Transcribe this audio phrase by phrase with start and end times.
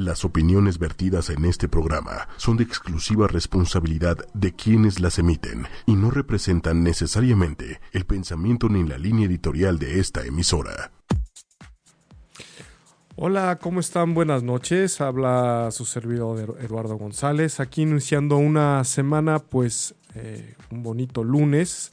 [0.00, 5.92] Las opiniones vertidas en este programa son de exclusiva responsabilidad de quienes las emiten y
[5.92, 10.90] no representan necesariamente el pensamiento ni la línea editorial de esta emisora.
[13.14, 14.14] Hola, ¿cómo están?
[14.14, 15.02] Buenas noches.
[15.02, 21.92] Habla su servidor Eduardo González, aquí iniciando una semana, pues eh, un bonito lunes.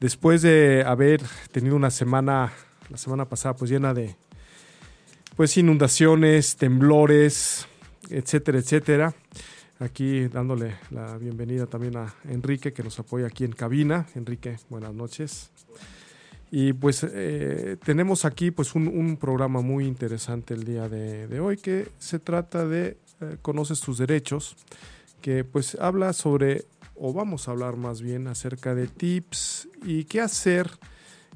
[0.00, 2.52] Después de haber tenido una semana,
[2.90, 4.16] la semana pasada, pues llena de
[5.36, 7.66] pues inundaciones, temblores,
[8.10, 9.14] etcétera, etcétera.
[9.78, 14.06] Aquí dándole la bienvenida también a Enrique que nos apoya aquí en cabina.
[14.14, 15.50] Enrique, buenas noches.
[16.50, 21.88] Y pues eh, tenemos aquí pues un, programa muy interesante el día de, hoy que
[21.98, 24.56] se trata de eh, Conoces tus derechos,
[25.22, 30.20] que pues habla sobre, o vamos a hablar más bien acerca de tips y qué
[30.20, 30.70] hacer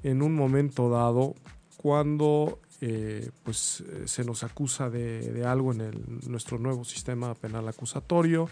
[0.02, 1.34] en un momento dado
[1.78, 7.66] cuando eh, pues eh, se nos acusa de, algo en el, nuestro nuevo sistema penal
[7.68, 8.50] acusatorio.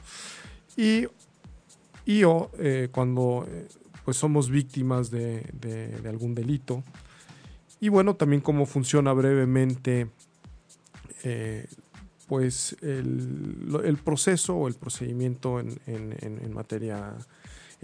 [0.76, 1.06] Y,
[2.06, 3.46] y o eh, cuando
[4.04, 6.82] pues somos víctimas de, algún delito.
[7.80, 10.08] Y bueno también cómo funciona brevemente
[12.26, 17.14] pues el, proceso o el procedimiento en, en, materia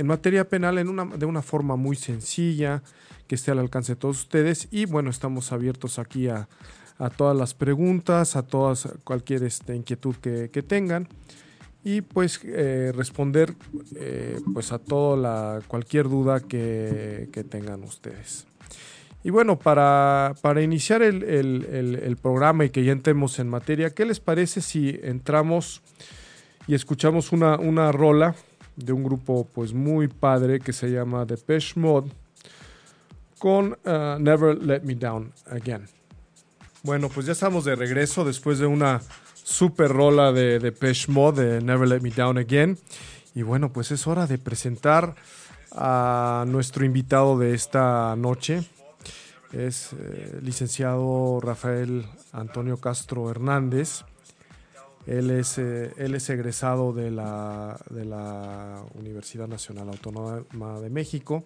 [0.00, 2.82] en materia penal en una, de una forma muy sencilla
[3.28, 4.66] que esté al alcance de todos ustedes.
[4.70, 6.48] Y bueno, estamos abiertos aquí a,
[7.16, 11.06] todas las preguntas, a todas cualquier este, inquietud que, tengan
[11.84, 13.54] y pues eh, responder
[13.96, 18.46] eh, pues a toda la, cualquier duda que, tengan ustedes.
[19.22, 24.62] Y bueno, para, iniciar el, programa y que ya entremos en materia, ¿qué les parece
[24.62, 25.82] si entramos
[26.66, 28.34] y escuchamos una, una rola
[28.84, 32.10] de un grupo pues muy padre que se llama Depeche Mode
[33.38, 35.86] con uh, Never Let Me Down Again.
[36.82, 39.00] Bueno, pues ya estamos de regreso después de una
[39.34, 42.78] super rola de, de Pesh Mode de Never Let Me Down Again.
[43.34, 45.14] Y bueno, pues es hora de presentar
[45.72, 48.62] a nuestro invitado de esta noche.
[49.52, 54.04] Es eh, licenciado Rafael Antonio Castro Hernández.
[55.06, 61.44] Él es, eh, él es egresado de la, de la Universidad Nacional Autónoma de México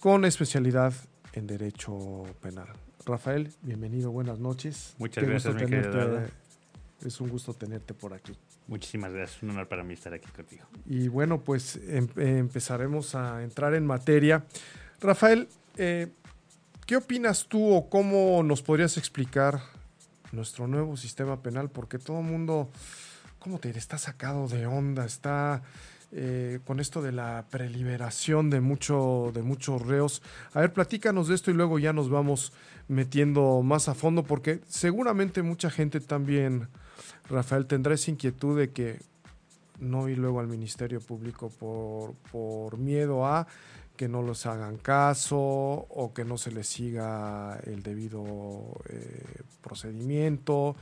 [0.00, 0.92] con especialidad
[1.32, 2.68] en Derecho Penal.
[3.06, 4.94] Rafael, bienvenido, buenas noches.
[4.98, 6.22] Muchas gracias, mi querido
[7.04, 8.32] Es un gusto tenerte por aquí.
[8.66, 10.64] Muchísimas gracias, un honor para mí estar aquí contigo.
[10.86, 14.44] Y bueno, pues em, empezaremos a entrar en materia.
[15.00, 16.08] Rafael, eh,
[16.86, 19.60] ¿qué opinas tú o cómo nos podrías explicar
[20.34, 21.70] nuestro nuevo sistema penal?
[21.70, 22.70] Porque todo el mundo,
[23.38, 23.78] ¿cómo te diré?
[23.78, 25.62] Está sacado de onda, está
[26.16, 30.22] eh, con esto de la preliberación de, mucho, de muchos reos.
[30.52, 32.52] A ver, platícanos de esto y luego ya nos vamos
[32.86, 36.68] metiendo más a fondo, porque seguramente mucha gente también,
[37.28, 39.00] Rafael, tendrá esa inquietud de que
[39.80, 43.48] no ir luego al Ministerio Público por, por miedo a
[43.96, 50.76] que no los hagan caso o que no se les siga el debido eh, procedimiento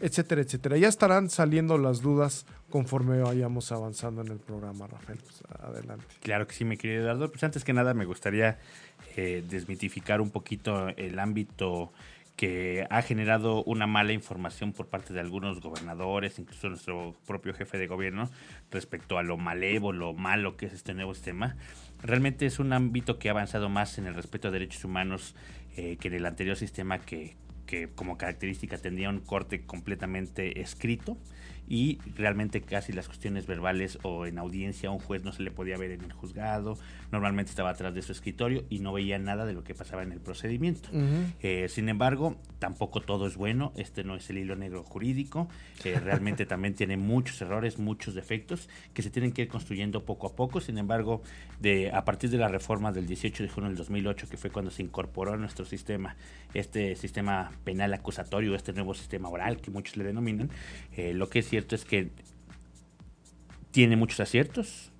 [0.00, 0.76] etcétera, etcétera.
[0.76, 5.18] Ya estarán saliendo las dudas conforme vayamos avanzando en el programa, Rafael.
[5.18, 6.04] Pues, adelante.
[6.22, 7.30] Claro que sí, mi querido Eduardo.
[7.30, 8.58] Pues antes que nada me gustaría
[9.16, 11.92] eh, desmitificar un poquito el ámbito
[12.36, 17.78] que ha generado una mala información por parte de algunos gobernadores, incluso nuestro propio jefe
[17.78, 18.30] de gobierno,
[18.70, 21.56] respecto a lo malévolo, malo que es este nuevo sistema.
[22.02, 25.34] Realmente es un ámbito que ha avanzado más en el respeto a derechos humanos
[25.76, 27.36] eh, que en el anterior sistema que
[27.68, 31.16] que como característica tendría un corte completamente escrito
[31.68, 35.50] y realmente casi las cuestiones verbales o en audiencia a un juez no se le
[35.50, 36.78] podía ver en el juzgado,
[37.12, 40.12] normalmente estaba atrás de su escritorio y no veía nada de lo que pasaba en
[40.12, 40.88] el procedimiento.
[41.42, 45.48] Eh, sin embargo, tampoco todo es bueno, este no es el hilo negro jurídico,
[45.84, 50.28] eh, realmente también tiene muchos errores, muchos defectos que se tienen que ir construyendo poco
[50.28, 51.22] a poco, sin embargo,
[51.60, 54.70] de, a partir de la reforma del 18 de junio del 2008, que fue cuando
[54.70, 56.16] se incorporó a nuestro sistema,
[56.54, 60.50] este sistema penal acusatorio, este nuevo sistema oral que muchos le denominan,
[60.96, 62.10] eh, lo que es cierto es que
[63.72, 64.92] tiene muchos aciertos,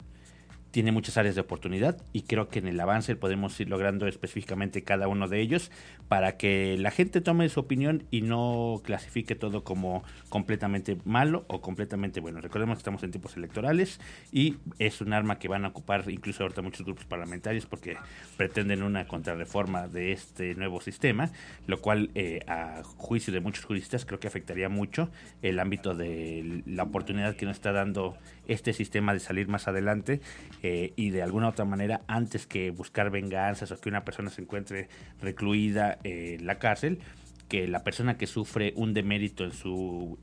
[0.70, 4.82] tiene muchas áreas de oportunidad y creo que en el avance podemos ir logrando específicamente
[4.82, 5.70] cada uno de ellos
[6.08, 11.60] para que la gente tome su opinión y no clasifique todo como completamente malo o
[11.60, 12.40] completamente bueno.
[12.40, 14.00] Recordemos que estamos en tiempos electorales
[14.32, 17.96] y es un arma que van a ocupar incluso ahorita muchos grupos parlamentarios porque
[18.36, 21.30] pretenden una contrarreforma de este nuevo sistema,
[21.66, 25.10] lo cual eh, a juicio de muchos juristas creo que afectaría mucho
[25.42, 28.16] el ámbito de la oportunidad que nos está dando
[28.46, 30.20] este sistema de salir más adelante
[30.62, 34.42] eh, y de alguna otra manera antes que buscar venganzas o que una persona se
[34.42, 34.88] encuentre
[35.20, 36.98] recluida en la cárcel,
[37.48, 40.18] que la persona que sufre un demérito en su,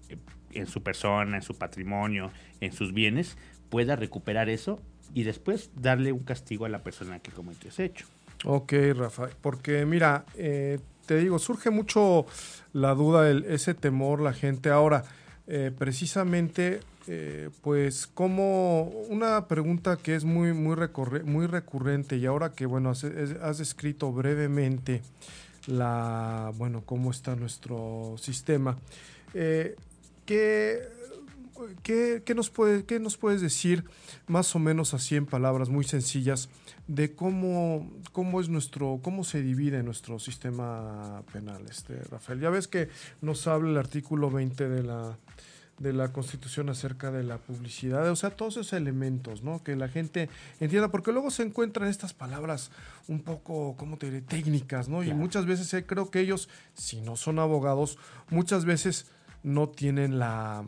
[0.51, 3.37] en su persona, en su patrimonio, en sus bienes,
[3.69, 4.79] pueda recuperar eso
[5.13, 8.05] y después darle un castigo a la persona que cometió ese hecho.
[8.43, 12.25] Ok, Rafa, porque mira, eh, te digo, surge mucho
[12.73, 14.69] la duda, el, ese temor, la gente.
[14.69, 15.03] Ahora,
[15.47, 20.75] eh, precisamente, eh, pues, como una pregunta que es muy, muy,
[21.24, 25.02] muy recurrente y ahora que, bueno, has, has descrito brevemente
[25.68, 28.78] la, bueno, cómo está nuestro sistema.
[29.34, 29.75] Eh,
[30.25, 30.90] ¿qué,
[31.84, 33.84] qué, nos puede, ¿Qué nos puedes decir,
[34.28, 36.50] más o menos así en palabras muy sencillas,
[36.88, 42.40] de cómo, cómo es nuestro, cómo se divide nuestro sistema penal, este, Rafael?
[42.40, 42.90] Ya ves que
[43.22, 45.18] nos habla el artículo 20 de la
[45.80, 49.62] de la Constitución acerca de la publicidad, o sea, todos esos elementos, ¿no?
[49.63, 50.30] Que la gente
[50.60, 52.72] entienda, porque luego se encuentran estas palabras
[53.07, 55.04] un poco, ¿cómo te diré?, técnicas, ¿no?
[55.04, 57.98] Y muchas veces eh, creo que ellos, si no son abogados,
[58.30, 59.07] muchas veces
[59.44, 60.66] no tienen la,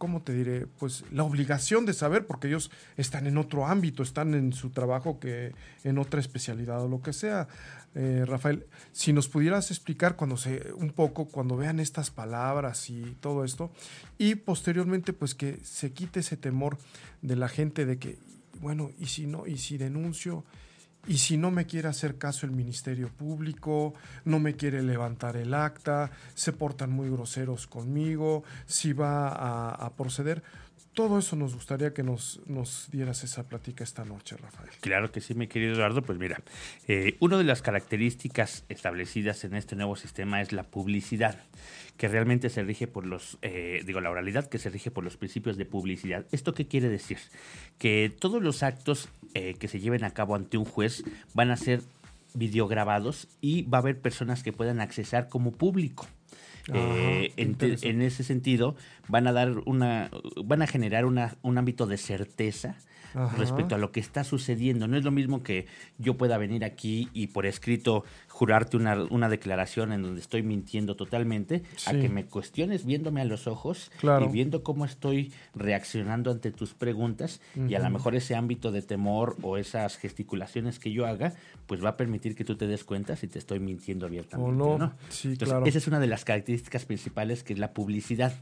[0.00, 0.66] ¿cómo te diré?
[0.66, 5.20] Pues la obligación de saber, porque ellos están en otro ámbito, están en su trabajo
[5.20, 5.52] que
[5.84, 7.48] en otra especialidad o lo que sea.
[7.94, 13.16] Eh, Rafael, si nos pudieras explicar cuando se, un poco, cuando vean estas palabras y
[13.20, 13.70] todo esto,
[14.16, 16.78] y posteriormente, pues que se quite ese temor
[17.20, 18.18] de la gente de que,
[18.60, 20.44] bueno, y si no, y si denuncio,
[21.06, 23.94] y si no me quiere hacer caso el Ministerio Público,
[24.24, 29.96] no me quiere levantar el acta, se portan muy groseros conmigo, si va a, a
[29.96, 30.42] proceder
[30.94, 34.70] todo eso nos gustaría que nos, nos dieras esa plática esta noche, Rafael.
[34.80, 36.02] Claro que sí, mi querido Eduardo.
[36.02, 36.40] Pues mira,
[36.88, 41.38] eh, una de las características establecidas en este nuevo sistema es la publicidad,
[41.96, 45.16] que realmente se rige por los, eh, digo, la oralidad que se rige por los
[45.16, 46.26] principios de publicidad.
[46.32, 47.18] ¿Esto qué quiere decir?
[47.78, 51.04] Que todos los actos eh, que se lleven a cabo ante un juez
[51.34, 51.82] van a ser
[52.34, 56.06] videograbados y va a haber personas que puedan accesar como público.
[56.72, 58.76] Eh, en, ese sentido,
[59.08, 60.10] van a dar una,
[60.44, 62.76] van a generar una, un ámbito de certeza
[63.36, 64.86] respecto a lo que está sucediendo.
[64.88, 65.66] No es lo mismo que
[65.98, 70.96] yo pueda venir aquí y por escrito jurarte una, una declaración en donde estoy mintiendo
[70.96, 76.50] totalmente, a que me cuestiones viéndome a los ojos y viendo cómo estoy reaccionando ante
[76.52, 81.06] tus preguntas y a lo mejor ese ámbito de temor o esas gesticulaciones que yo
[81.06, 81.34] haga,
[81.66, 84.50] pues va a permitir que tú te des cuenta si te estoy mintiendo abiertamente.
[84.50, 84.92] O no.
[85.66, 86.49] Esa es una de las características
[86.84, 88.32] principales que es la publicidad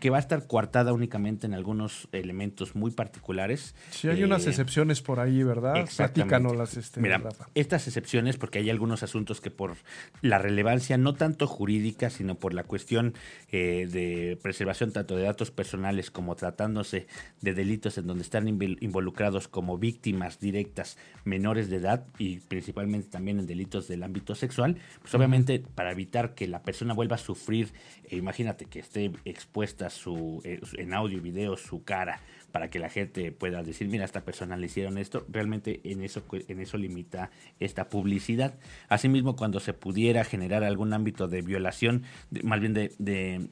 [0.00, 3.74] que va a estar coartada únicamente en algunos elementos muy particulares.
[3.90, 5.88] Sí, hay unas eh, excepciones por ahí, ¿verdad?
[5.96, 7.22] Platícanos este, Mira,
[7.54, 9.76] estas excepciones, porque hay algunos asuntos que por
[10.22, 13.14] la relevancia, no tanto jurídica, sino por la cuestión
[13.52, 17.06] eh, de preservación tanto de datos personales como tratándose
[17.42, 23.38] de delitos en donde están involucrados como víctimas directas menores de edad y principalmente también
[23.38, 27.72] en delitos del ámbito sexual, pues obviamente para evitar que la persona vuelva a sufrir,
[28.04, 32.20] eh, imagínate que esté expuesta su, eh, en audio y video su cara
[32.52, 36.02] para que la gente pueda decir, mira, a esta persona le hicieron esto, realmente en
[36.02, 38.58] eso, en eso limita esta publicidad.
[38.88, 42.02] Asimismo, cuando se pudiera generar algún ámbito de violación,
[42.42, 43.48] más bien de, de,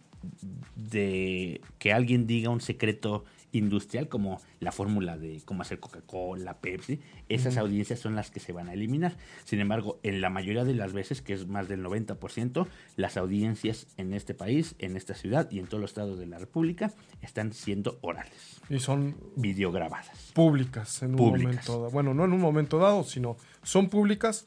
[0.75, 7.00] de que alguien diga un secreto industrial como la fórmula de cómo hacer Coca-Cola, Pepsi,
[7.28, 9.16] esas audiencias son las que se van a eliminar.
[9.44, 12.66] Sin embargo, en la mayoría de las veces, que es más del 90%,
[12.96, 16.38] las audiencias en este país, en esta ciudad y en todos los estados de la
[16.38, 16.92] República
[17.22, 18.60] están siendo orales.
[18.68, 20.32] Y son videograbadas.
[20.34, 21.90] Públicas en un momento dado.
[21.90, 24.46] Bueno, no en un momento dado, sino son públicas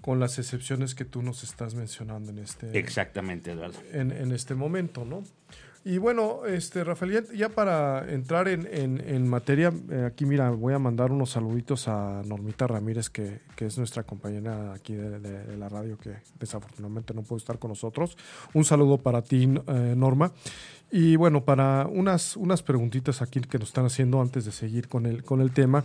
[0.00, 4.54] con las excepciones que tú nos estás mencionando en este exactamente Eduardo en, en este
[4.54, 5.22] momento no
[5.86, 11.12] y bueno, este Rafael, ya, para entrar en, materia, eh, aquí mira, voy a mandar
[11.12, 17.12] unos saluditos a Normita Ramírez, que, es nuestra compañera aquí de, la radio, que desafortunadamente
[17.12, 18.16] no puede estar con nosotros.
[18.54, 20.32] Un saludo para ti, eh, Norma.
[20.90, 25.04] Y bueno, para unas, unas preguntitas aquí que nos están haciendo antes de seguir con
[25.04, 25.84] el, con el tema.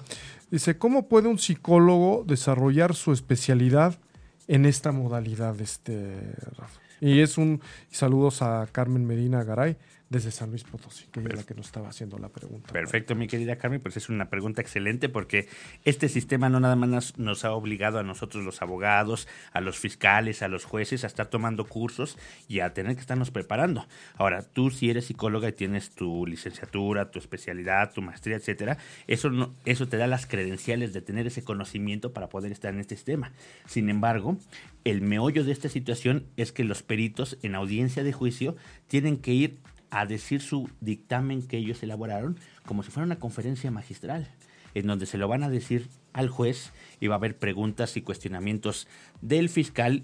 [0.50, 4.00] Dice, ¿cómo puede un psicólogo desarrollar su especialidad
[4.48, 6.88] en esta modalidad, este, Rafa?
[7.01, 9.77] Y es un saludos a Carmen Medina Garay
[10.09, 12.73] desde San Luis Potosí, que es la que nos estaba haciendo la pregunta.
[12.73, 15.47] Perfecto, mi querida Carmen, pues es una pregunta excelente porque
[15.85, 20.41] este sistema no nada más nos, ha obligado a nosotros los abogados, a los fiscales,
[20.41, 23.85] a los jueces a estar tomando cursos y a tener que estarnos preparando.
[24.15, 29.29] Ahora, tú si eres psicóloga y tienes tu licenciatura, tu especialidad, tu maestría, etcétera, eso
[29.29, 32.95] no, eso te da las credenciales de tener ese conocimiento para poder estar en este
[32.95, 33.31] sistema.
[33.67, 34.37] Sin embargo,
[34.85, 38.55] el meollo de esta situación es que los peritos en audiencia de juicio
[38.87, 39.59] tienen que ir
[39.91, 44.27] a decir su dictamen que ellos elaboraron como si fuera una conferencia magistral,
[44.74, 48.01] en donde se lo van a decir al juez y va a haber preguntas y
[48.01, 48.88] cuestionamientos
[49.22, 50.03] del fiscal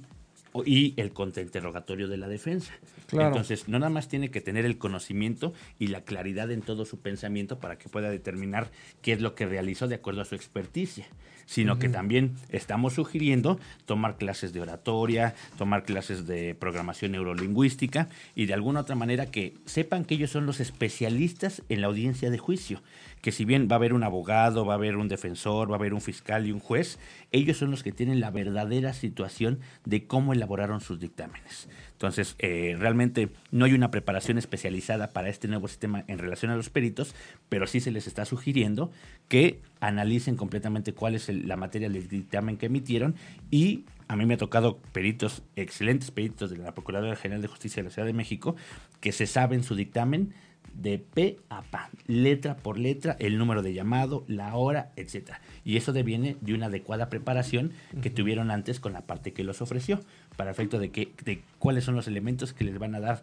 [0.63, 2.74] y el contrainterrogatorio de la defensa.
[3.12, 7.00] Entonces, no nada más tiene que tener el conocimiento y la claridad en todo su
[7.00, 8.71] pensamiento para que pueda determinar
[9.01, 11.07] qué es lo que realizó de acuerdo a su experticia,
[11.45, 18.47] sino que también estamos sugiriendo tomar clases de oratoria, tomar clases de programación neurolingüística y
[18.47, 22.38] de alguna otra manera que sepan que ellos son los especialistas en la audiencia de
[22.38, 22.81] juicio,
[23.25, 25.79] que si bien va a haber un abogado, va a haber un defensor, va a
[25.79, 27.00] haber un fiscal y un juez,
[27.32, 31.67] ellos son los que tienen la verdadera situación de cómo elaboraron sus dictámenes.
[31.94, 36.55] Entonces, eh, realmente no hay una preparación especializada para este nuevo sistema en relación a
[36.55, 37.15] los peritos,
[37.50, 38.91] pero sí se les está sugiriendo
[39.27, 43.15] que analicen completamente cuál es la materia del dictamen que emitieron
[43.50, 47.82] y a mí me ha tocado peritos, excelentes peritos de la Procuraduría General de Justicia
[47.82, 48.55] de la Ciudad de México,
[49.00, 50.36] que se saben su dictamen
[50.74, 55.41] de P a P, letra por letra, el número de llamado, la hora, etcétera.
[55.63, 59.62] Y eso deviene de una adecuada preparación que tuvieron antes con la parte que los
[59.62, 60.00] ofreció,
[60.36, 63.22] para efecto de que de cuáles son los elementos que les van a dar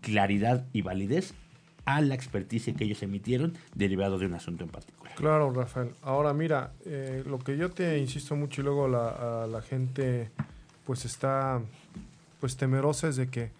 [0.00, 1.34] claridad y validez
[1.84, 5.14] a la experticia que ellos emitieron derivado de un asunto en particular.
[5.14, 5.90] Claro, Rafael.
[6.02, 10.30] Ahora mira, eh, lo que yo te insisto mucho y luego la, la gente
[10.84, 11.60] pues está
[12.38, 13.50] pues temerosa es de que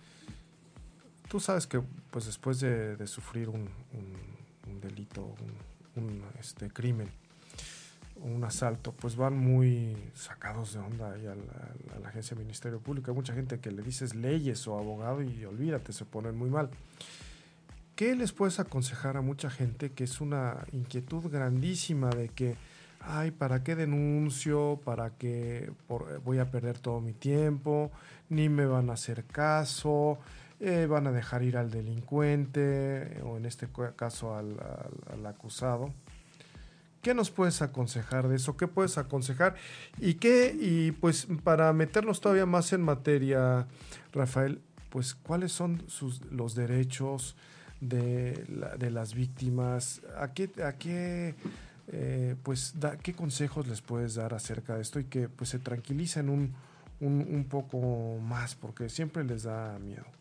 [1.30, 3.68] Tú sabes que pues después de, sufrir un,
[4.82, 5.32] delito,
[5.94, 7.08] un, este, crimen,
[8.16, 13.12] un asalto, pues van muy sacados de onda ahí a la, agencia del Ministerio Público.
[13.12, 16.68] Hay mucha gente que le dices leyes o abogado y olvídate, se ponen muy mal.
[17.94, 22.56] ¿Qué les puedes aconsejar a mucha gente que es una inquietud grandísima de que,
[22.98, 24.80] ay, ¿para qué denuncio?
[24.84, 25.70] ¿Para qué
[26.24, 27.92] voy a perder todo mi tiempo?
[28.30, 30.18] Ni me van a hacer caso
[30.62, 35.94] eh, van a dejar ir al delincuente o en este caso al, acusado.
[37.00, 38.58] ¿Qué nos puedes aconsejar de eso?
[38.58, 39.54] ¿Qué puedes aconsejar?
[39.98, 43.68] Y qué, y pues para meternos todavía más en materia,
[44.12, 47.36] Rafael, pues cuáles son sus, los derechos
[47.80, 48.44] de,
[48.90, 51.36] las víctimas, a qué, a qué
[51.88, 56.28] eh, pues qué consejos les puedes dar acerca de esto y que pues se tranquilicen
[56.28, 56.54] un,
[57.00, 60.19] un poco más, porque siempre les da miedo.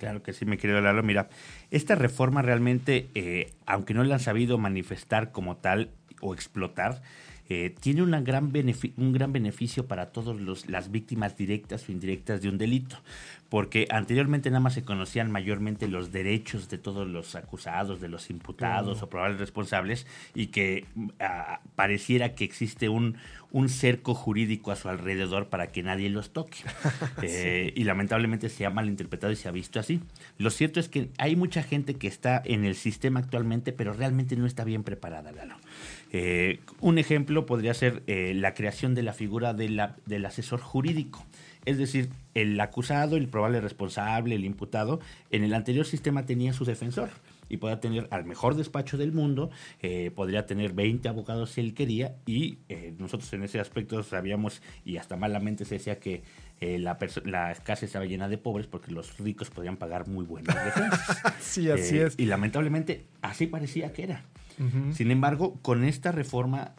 [0.00, 1.02] Claro que sí, me querido Lalo.
[1.02, 1.28] Mira,
[1.70, 5.90] esta reforma realmente, eh, aunque no la han sabido manifestar como tal
[6.22, 7.02] o explotar,
[7.52, 8.52] eh, tiene una gran
[8.96, 12.96] un gran beneficio para todas las víctimas directas o indirectas de un delito,
[13.48, 18.30] porque anteriormente nada más se conocían mayormente los derechos de todos los acusados, de los
[18.30, 20.84] imputados o probables responsables, y que
[21.18, 23.16] ah, pareciera que existe un,
[23.50, 26.58] un cerco jurídico a su alrededor para que nadie los toque.
[27.22, 30.00] Eh, y lamentablemente se ha malinterpretado y se ha visto así.
[30.38, 34.36] Lo cierto es que hay mucha gente que está en el sistema actualmente, pero realmente
[34.36, 35.56] no está bien preparada, Lalo.
[36.12, 40.60] Eh, un ejemplo podría ser eh, la creación de la figura de la, del asesor
[40.60, 41.24] jurídico.
[41.66, 45.00] Es decir, el acusado, el probable responsable, el imputado,
[45.30, 47.10] en el anterior sistema tenía su defensor
[47.50, 49.50] y podía tener al mejor despacho del mundo,
[49.82, 54.62] eh, podría tener 20 abogados si él quería y eh, nosotros en ese aspecto sabíamos
[54.84, 56.22] y hasta malamente se decía que
[56.60, 60.54] eh, la, la, casa estaba llena de pobres porque los ricos podían pagar muy buenas
[60.64, 61.34] defensas.
[61.40, 62.14] sí, así es.
[62.16, 64.24] Y lamentablemente así parecía que era.
[64.92, 66.72] Sin embargo, con esta reforma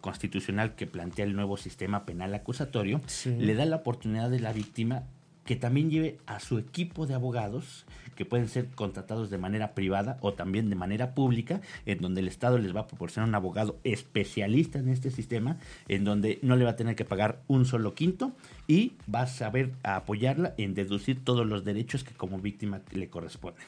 [0.00, 5.04] constitucional que plantea el nuevo sistema penal acusatorio, le da la oportunidad de la víctima
[5.44, 10.18] que también lleve a su equipo de abogados que pueden ser contratados de manera privada
[10.20, 13.78] o también de manera pública, en donde el Estado les va a proporcionar un abogado
[13.82, 15.56] especialista en este sistema,
[15.88, 18.32] en donde no le va a tener que pagar un solo quinto
[18.68, 23.64] y va a saber apoyarla en deducir todos los derechos que como víctima le corresponden.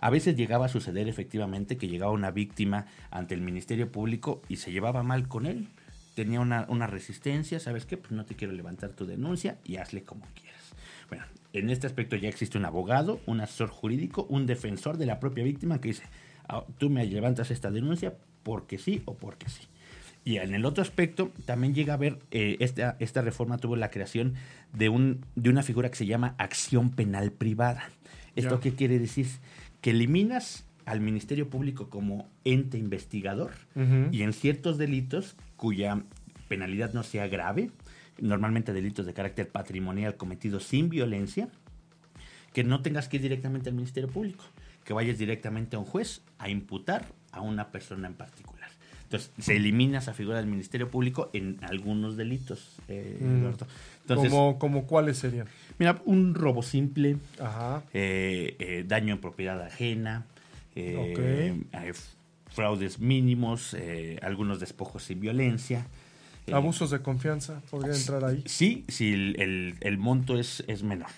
[0.00, 4.56] A veces llegaba a suceder efectivamente que llegaba una víctima ante el Ministerio Público y
[4.56, 5.68] se llevaba mal con él.
[6.14, 7.96] Tenía una, una resistencia, ¿sabes qué?
[7.96, 10.62] Pues no te quiero levantar tu denuncia y hazle como quieras.
[11.08, 15.20] Bueno, en este aspecto ya existe un abogado, un asesor jurídico, un defensor de la
[15.20, 16.04] propia víctima que dice,
[16.48, 19.62] ah, tú me levantas esta denuncia porque sí o porque sí.
[20.24, 23.90] Y en el otro aspecto también llega a ver, eh, esta, esta reforma tuvo la
[23.90, 24.34] creación
[24.72, 27.90] de, un, de una figura que se llama acción penal privada.
[28.34, 29.26] ¿Esto qué quiere decir?
[29.80, 33.52] Que eliminas al Ministerio Público como ente investigador
[34.12, 36.02] y en ciertos delitos cuya
[36.48, 37.70] penalidad no sea grave,
[38.20, 41.48] normalmente delitos de carácter patrimonial cometidos sin violencia,
[42.52, 44.44] que no tengas que ir directamente al Ministerio Público,
[44.84, 48.70] que vayas directamente a un juez a imputar a una persona en particular.
[49.02, 53.54] Entonces, se elimina esa figura del Ministerio Público en algunos delitos, eh, mm.
[54.08, 55.48] Entonces, ¿Como, cuáles serían?
[55.78, 57.16] Mira, un robo simple,
[57.92, 60.26] eh, eh, daño en propiedad ajena,
[62.54, 63.76] fraudes mínimos,
[64.22, 65.86] algunos despojos sin violencia,
[66.52, 68.44] Abusos de confianza, podría entrar ahí.
[68.46, 71.10] Sí, si el, monto es, es menor.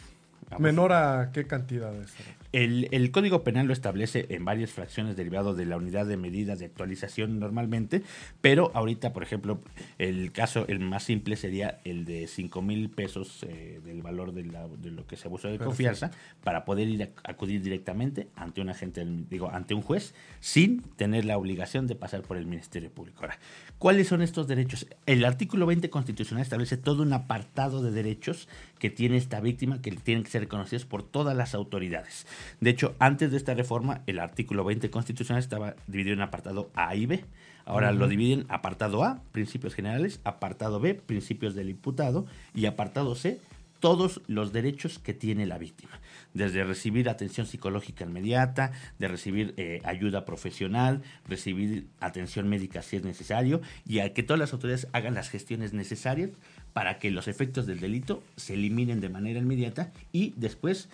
[0.58, 2.14] ¿Menor a qué cantidades?
[2.52, 6.66] El, Código Penal lo establece en varias fracciones derivadas de la unidad de medidas de
[6.66, 8.02] actualización normalmente,
[8.40, 9.60] pero ahorita, por ejemplo,
[9.98, 14.44] el caso, el más simple sería el de 5 mil pesos eh, del valor de,
[14.44, 16.10] lo que se abusa de confianza
[16.42, 21.26] para poder ir a, acudir directamente ante un agente, digo, ante un juez sin tener
[21.26, 23.20] la obligación de pasar por el Ministerio Público.
[23.20, 23.38] Ahora,
[23.78, 24.86] ¿cuáles son estos derechos?
[25.04, 29.90] El artículo 20 constitucional establece todo un apartado de derechos que tiene esta víctima que
[29.90, 32.26] tienen que ser reconocidos por todas las autoridades.
[32.60, 36.94] De hecho, antes de esta reforma, el artículo 20 constitucional estaba dividido en apartado A
[36.94, 37.24] y B.
[37.64, 43.40] Ahora lo dividen apartado A, principios generales, apartado B, principios del imputado, y apartado C,
[43.80, 46.00] todos los derechos que tiene la víctima,
[46.34, 53.04] desde recibir atención psicológica inmediata, de recibir eh, ayuda profesional, recibir atención médica si es
[53.04, 56.30] necesario, y a que todas las autoridades hagan las gestiones necesarias
[56.72, 60.88] para que los efectos del delito se eliminen de manera inmediata y después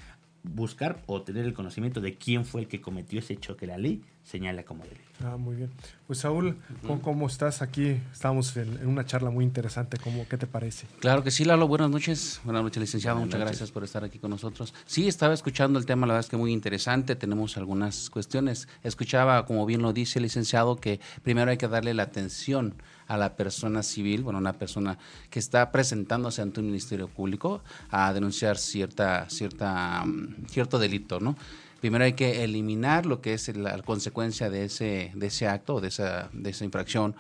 [0.45, 3.79] buscar o tener el conocimiento de quién fue el que cometió ese hecho que la
[3.79, 5.03] ley señala como delito.
[5.23, 5.71] Ah, muy bien.
[6.07, 6.57] Pues Saúl,
[7.03, 7.97] ¿cómo, estás aquí?
[8.13, 9.97] Estamos en, una charla muy interesante.
[9.99, 10.87] ¿Cómo, ¿Qué te parece?
[11.01, 11.67] Claro que sí, Lalo.
[11.67, 12.41] Buenas noches.
[12.45, 13.19] Buenas noches, licenciado.
[13.21, 14.75] Muchas gracias por estar aquí con nosotros.
[14.87, 17.17] Sí, estaba escuchando el tema, la verdad es que muy interesante.
[17.17, 18.69] Tenemos algunas cuestiones.
[18.83, 22.75] Escuchaba, como bien lo dice el licenciado, que primero hay que darle la atención
[23.07, 24.99] a la persona civil, bueno, una persona
[25.31, 31.37] que está presentándose ante un ministerio público a denunciar cierta, cierta, mm, cierto delito, ¿no?
[31.81, 35.89] Primero hay que eliminar lo que es la consecuencia de ese, de ese acto, de
[35.89, 37.15] esa, de esa infracción,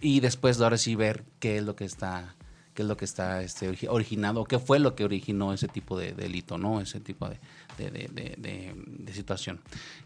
[0.00, 2.34] y después ahora sí ver qué es lo que está
[2.74, 6.12] qué es lo que está este, originado, qué fue lo que originó ese tipo de
[6.12, 6.80] delito, ¿no?
[6.80, 7.38] Ese tipo de,
[7.78, 9.60] de, situación.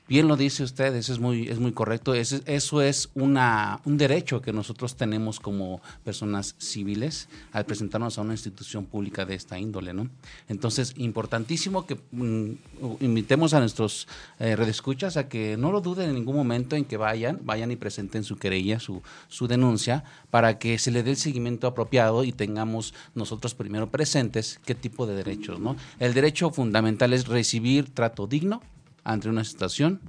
[0.09, 2.15] Bien lo dice usted, eso es muy, es muy correcto.
[2.15, 8.23] Eso, eso es una, un derecho que nosotros tenemos como personas civiles al presentarnos a
[8.23, 9.93] una institución pública de esta índole.
[9.93, 10.09] ¿no?
[10.49, 12.53] Entonces, importantísimo que mm,
[13.01, 14.07] invitemos a nuestros
[14.39, 17.77] eh, redescuchas a que no lo duden en ningún momento en que vayan, vayan y
[17.77, 22.31] presenten su querella, su, su denuncia, para que se le dé el seguimiento apropiado y
[22.31, 25.59] tengamos nosotros primero presentes qué tipo de derechos.
[25.59, 25.75] ¿no?
[25.99, 28.61] El derecho fundamental es recibir recibir trato digno
[29.03, 30.01] ante una situación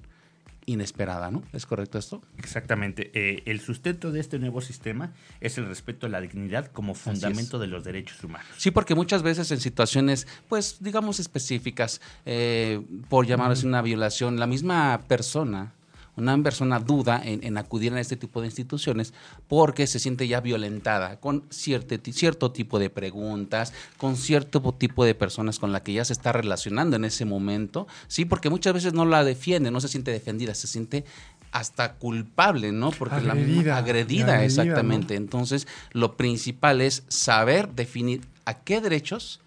[0.65, 1.43] inesperada, ¿no?
[1.53, 2.21] ¿Es correcto esto?
[2.37, 3.09] Exactamente.
[3.13, 7.57] Eh, el sustento de este nuevo sistema es el respeto a la dignidad como fundamento
[7.57, 8.47] de los derechos humanos.
[8.57, 14.47] Sí, porque muchas veces en situaciones, pues, digamos específicas, eh, por llamarse una violación, la
[14.47, 15.71] misma persona
[16.17, 19.13] una persona duda en, acudir a este tipo de instituciones
[19.47, 25.15] porque se siente ya violentada con cierto, cierto tipo de preguntas, con cierto tipo de
[25.15, 28.93] personas con la que ya se está relacionando en ese momento, sí, porque muchas veces
[28.93, 31.05] no la defiende, no se siente defendida, se siente
[31.51, 32.91] hasta culpable, ¿no?
[32.91, 35.15] Porque agredida, la agredida, exactamente.
[35.15, 39.39] Entonces, lo principal es saber definir a qué derechos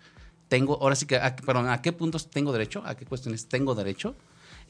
[0.49, 4.15] tengo, ahora sí que, perdón, a qué puntos tengo derecho, a qué cuestiones tengo derecho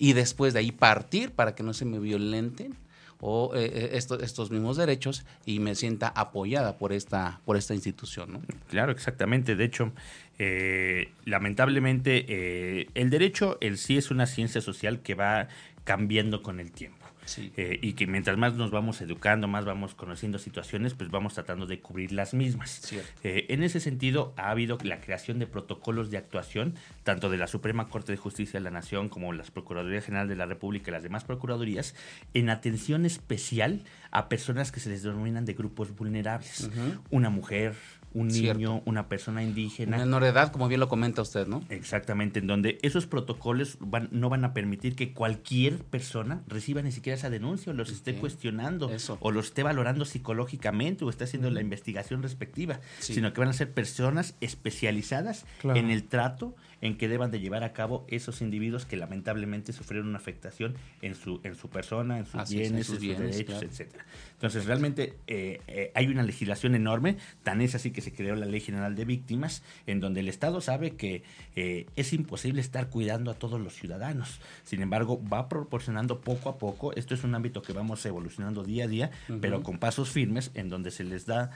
[0.01, 2.75] y después de ahí partir para que no se me violenten
[3.21, 8.33] o eh, eh, estos, mismos derechos y me sienta apoyada por esta, por esta institución.
[8.33, 8.41] ¿no?
[8.71, 9.57] Claro, exactamente.
[9.57, 9.93] De hecho,
[10.39, 15.49] eh, lamentablemente el derecho en sí es una ciencia social que va
[15.85, 17.00] cambiando con el tiempo.
[17.39, 21.67] Eh, y que mientras más nos vamos educando, más vamos conociendo situaciones, pues vamos tratando
[21.67, 22.93] de cubrir las mismas.
[23.23, 27.47] Eh, en ese sentido, ha habido la creación de protocolos de actuación, tanto de la
[27.47, 30.93] Suprema Corte de Justicia de la Nación como las Procuradurías General de la República y
[30.93, 31.95] las demás Procuradurías,
[32.35, 36.71] en atención especial a personas que se les denominan de grupos vulnerables.
[37.11, 37.75] Una mujer,
[38.13, 39.97] un niño, una persona indígena.
[39.97, 41.63] Una menor edad, como bien lo comenta usted, ¿no?
[41.69, 46.93] Exactamente, en donde esos protocolos van, no van a permitir que cualquier persona reciba ni
[46.93, 51.51] siquiera esa denuncia o los esté cuestionando o los esté valorando psicológicamente o esté haciendo
[51.51, 57.09] la investigación respectiva, sino que van a ser personas especializadas en el trato en que
[57.09, 61.55] deban de llevar a cabo esos individuos que lamentablemente sufrieron una afectación en su, en
[61.55, 64.05] su persona, en sus bienes, en sus, derechos, etcétera.
[64.33, 68.47] Entonces, realmente eh, eh, hay una legislación enorme, tan es así que se creó la
[68.47, 71.23] Ley General de Víctimas, en donde el Estado sabe que
[71.57, 74.41] eh, es imposible estar cuidando a todos los ciudadanos.
[74.65, 78.85] Sin embargo, va proporcionando poco a poco, esto es un ámbito que vamos evolucionando día
[78.85, 81.51] a día, pero con pasos firmes, en donde se les da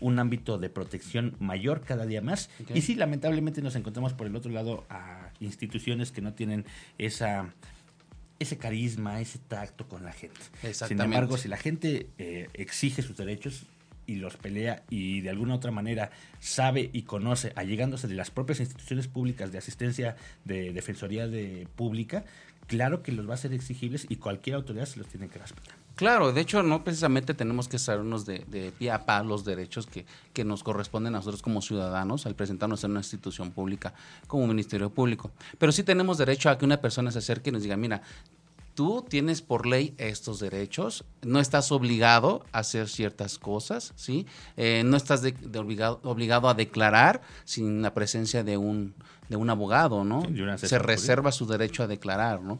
[0.00, 2.50] un ámbito de protección mayor cada día más.
[2.74, 4.55] Y sí, lamentablemente nos encontramos por el otro lado
[4.88, 6.64] a instituciones que no tienen
[6.98, 7.52] esa
[8.38, 10.40] ese carisma, ese tacto con la gente.
[10.72, 13.64] Sin embargo, si la gente eh, exige sus derechos
[14.06, 18.60] y los pelea y de alguna otra manera sabe y conoce, allegándose de las propias
[18.60, 22.24] instituciones públicas de asistencia de defensoría de pública,
[22.66, 25.74] claro que los va a ser exigibles y cualquier autoridad se los tiene que respetar.
[25.96, 29.86] Claro, de hecho, no precisamente tenemos que sabernos de, de pie a pa los derechos
[29.86, 33.94] que, que, nos corresponden a nosotros como ciudadanos al presentarnos en una institución pública
[34.26, 35.30] como Ministerio Público.
[35.56, 38.02] Pero sí tenemos derecho a que una persona se acerque y nos diga, mira,
[38.76, 44.26] tú tienes por ley estos derechos, no estás obligado a hacer ciertas cosas, ¿sí?
[44.58, 45.22] Eh, no estás
[45.56, 48.94] obligado, obligado a declarar sin la presencia de un,
[49.28, 50.22] de un abogado, ¿no?
[50.58, 52.58] Sí, se reserva su derecho a declarar, ¿no?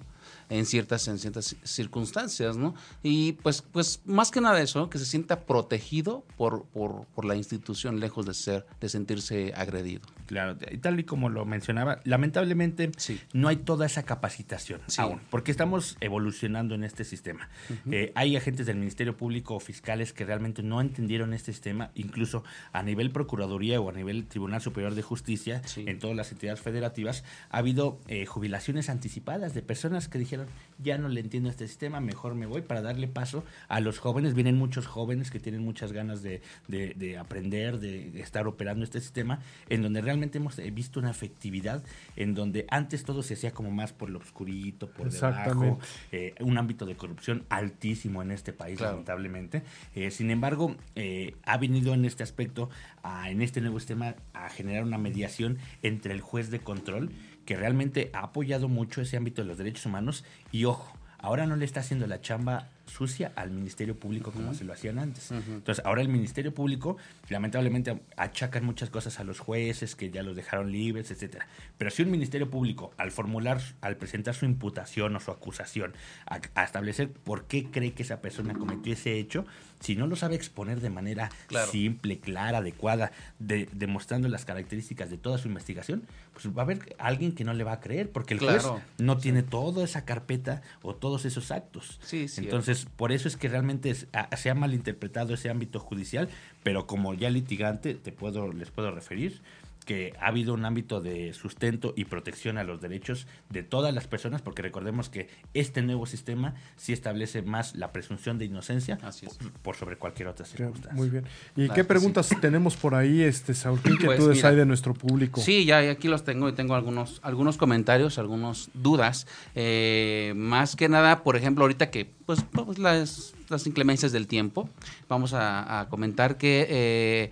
[0.48, 2.74] En ciertas, en ciertas circunstancias, ¿no?
[3.02, 7.36] Y pues, pues más que nada eso, que se sienta protegido por, por, por, la
[7.36, 10.02] institución, lejos de ser, de sentirse agredido.
[10.26, 13.20] Claro, y tal y como lo mencionaba, lamentablemente sí.
[13.32, 15.00] no hay toda esa capacitación sí.
[15.00, 17.48] aún, porque estamos evolucionando en este sistema.
[17.68, 17.94] Uh -huh.
[17.94, 22.44] eh, hay agentes del Ministerio Público o fiscales que realmente no entendieron este sistema, incluso
[22.72, 25.84] a nivel Procuraduría o a nivel Tribunal Superior de Justicia, sí.
[25.86, 30.35] en todas las entidades federativas, ha habido eh, jubilaciones anticipadas de personas que dijeron,
[30.78, 34.34] ya no le entiendo este sistema, mejor me voy para darle paso a los jóvenes.
[34.34, 39.00] Vienen muchos jóvenes que tienen muchas ganas de, de, de aprender, de estar operando este
[39.00, 41.82] sistema, en donde realmente hemos visto una efectividad,
[42.16, 45.78] en donde antes todo se hacía como más por lo oscurito, por debajo,
[46.12, 48.94] eh, un ámbito de corrupción altísimo en este país, claro.
[48.94, 49.62] lamentablemente.
[49.94, 52.68] Eh, sin embargo, eh, ha venido en este aspecto,
[53.02, 57.10] a, en este nuevo sistema, a generar una mediación entre el juez de control
[57.46, 61.56] que realmente ha apoyado mucho ese ámbito de los derechos humanos y ojo, ahora no
[61.56, 64.58] le está haciendo la chamba sucia al Ministerio Público como uh -huh.
[64.58, 65.30] se lo hacían antes.
[65.30, 65.54] Uh -huh.
[65.54, 70.36] Entonces, ahora el Ministerio Público, lamentablemente, achacan muchas cosas a los jueces que ya los
[70.36, 71.46] dejaron libres, etcétera.
[71.78, 75.94] Pero si un Ministerio Público, al formular, al presentar su imputación o su acusación,
[76.26, 79.46] a, a establecer por qué cree que esa persona cometió ese hecho,
[79.80, 81.70] si no lo sabe exponer de manera claro.
[81.70, 86.04] simple, clara, adecuada, de, demostrando las características de toda su investigación,
[86.36, 88.60] pues va a haber alguien que no le va a creer, porque el claro.
[88.60, 91.98] juez no tiene toda esa carpeta o todos esos actos.
[92.02, 92.42] Sí, sí.
[92.42, 96.28] Entonces, por eso es que realmente es, a, se ha malinterpretado ese ámbito judicial,
[96.62, 99.40] pero como ya litigante te puedo, les puedo referir
[99.86, 104.08] que ha habido un ámbito de sustento y protección a los derechos de todas las
[104.08, 109.52] personas, porque recordemos que este nuevo sistema sí establece más la presunción de inocencia por,
[109.62, 110.92] por, sobre cualquier otra circunstancia.
[110.92, 111.24] Muy bien.
[111.54, 112.36] ¿Y claro, qué preguntas sí.
[112.40, 113.80] tenemos por ahí, este Saúl?
[113.80, 115.40] ¿Qué pues hay de nuestro público?
[115.40, 119.28] Sí, ya aquí los tengo y tengo algunos, algunos comentarios, algunas dudas.
[119.54, 124.68] Eh, más que nada, por ejemplo, ahorita que pues, pues las, las inclemencias del tiempo,
[125.08, 127.30] vamos a, a comentar que eh,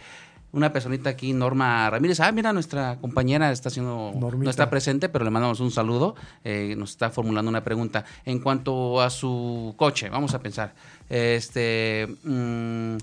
[0.54, 2.20] una personita aquí, Norma Ramírez.
[2.20, 4.44] Ah, mira, nuestra compañera está haciendo, Normita.
[4.44, 6.14] no está presente, pero le mandamos un saludo.
[6.44, 8.04] Eh, nos está formulando una pregunta.
[8.24, 10.74] En cuanto a su coche, vamos a pensar.
[11.08, 12.96] Este mmm,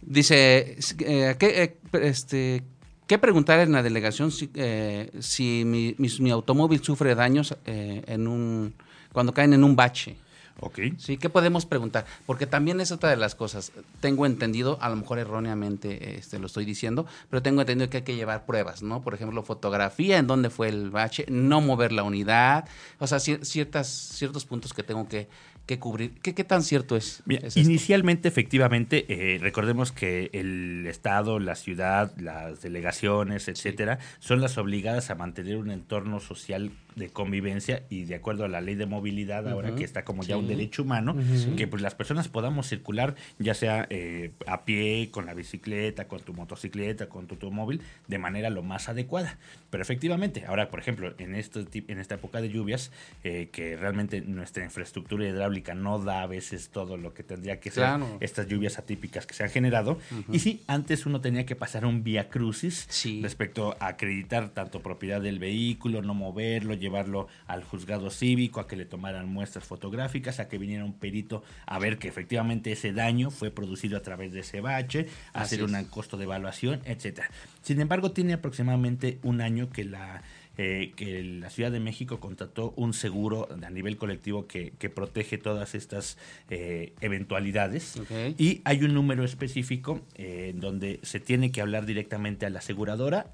[0.00, 2.62] dice, eh, ¿qué, eh, este,
[3.06, 8.02] ¿qué preguntar en la delegación si, eh, si mi, mi, mi, automóvil sufre daños eh,
[8.06, 8.74] en un
[9.12, 10.16] cuando caen en un bache?
[10.60, 10.78] Ok.
[10.98, 12.06] Sí, ¿qué podemos preguntar?
[12.26, 13.72] Porque también es otra de las cosas.
[14.00, 18.02] Tengo entendido, a lo mejor erróneamente este, lo estoy diciendo, pero tengo entendido que hay
[18.04, 19.02] que llevar pruebas, ¿no?
[19.02, 22.68] Por ejemplo, fotografía en dónde fue el bache, no mover la unidad,
[23.00, 25.28] o sea, ciertas, ciertos puntos que tengo que,
[25.66, 26.12] que cubrir.
[26.22, 27.22] ¿Qué, ¿Qué, tan cierto es?
[27.24, 34.28] Mira, es inicialmente, efectivamente, eh, recordemos que el Estado, la ciudad, las delegaciones, etcétera, sí.
[34.28, 38.60] son las obligadas a mantener un entorno social de convivencia y de acuerdo a la
[38.60, 39.52] ley de movilidad, uh -huh.
[39.52, 40.40] ahora que está como ya sí.
[40.40, 41.56] un derecho humano, uh -huh.
[41.56, 46.20] que pues las personas podamos circular, ya sea eh, a pie, con la bicicleta, con
[46.20, 49.38] tu motocicleta, con tu automóvil, de manera lo más adecuada.
[49.70, 52.92] Pero efectivamente, ahora, por ejemplo, en, este, en esta época de lluvias,
[53.24, 57.70] eh, que realmente nuestra infraestructura hidráulica no da a veces todo lo que tendría que
[57.70, 58.18] ser claro.
[58.20, 59.92] estas lluvias atípicas que se han generado.
[59.92, 60.34] Uh -huh.
[60.34, 63.20] Y sí, antes uno tenía que pasar un vía crucis sí.
[63.22, 68.76] respecto a acreditar tanto propiedad del vehículo, no moverlo, llevarlo al juzgado cívico, a que
[68.76, 73.30] le tomaran muestras fotográficas, a que viniera un perito a ver que efectivamente ese daño
[73.30, 77.30] fue producido a través de ese bache, a hacer un costo de evaluación, etcétera.
[77.62, 80.22] Sin embargo, tiene aproximadamente un año que la
[80.56, 85.38] eh, que la Ciudad de México contrató un seguro a nivel colectivo que, que protege
[85.38, 86.16] todas estas
[86.48, 88.34] eh, eventualidades okay.
[88.38, 93.32] y hay un número específico eh, donde se tiene que hablar directamente a la aseguradora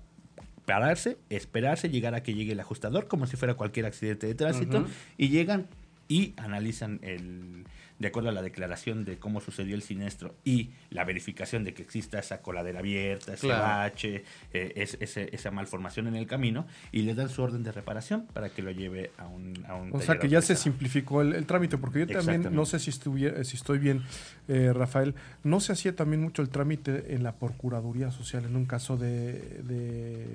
[0.65, 4.79] pararse, esperarse, llegar a que llegue el ajustador, como si fuera cualquier accidente de tránsito,
[4.79, 4.91] uh -huh.
[5.19, 5.67] y llegan
[6.07, 7.65] y analizan el,
[8.01, 11.83] de acuerdo a la declaración de cómo sucedió el siniestro y la verificación de que
[11.83, 13.63] exista esa coladera abierta, ese claro.
[13.63, 17.73] bache, eh, es, ese, esa malformación en el camino, y le dan su orden de
[17.73, 19.53] reparación para que lo lleve a un...
[19.69, 22.65] A un o sea que ya se simplificó el, el, trámite, porque yo también, no
[22.65, 24.03] sé si, estuviera, si estoy bien,
[24.49, 28.65] eh, Rafael, no se hacía también mucho el trámite en la Procuraduría Social en un
[28.65, 29.33] caso de,
[29.63, 30.27] de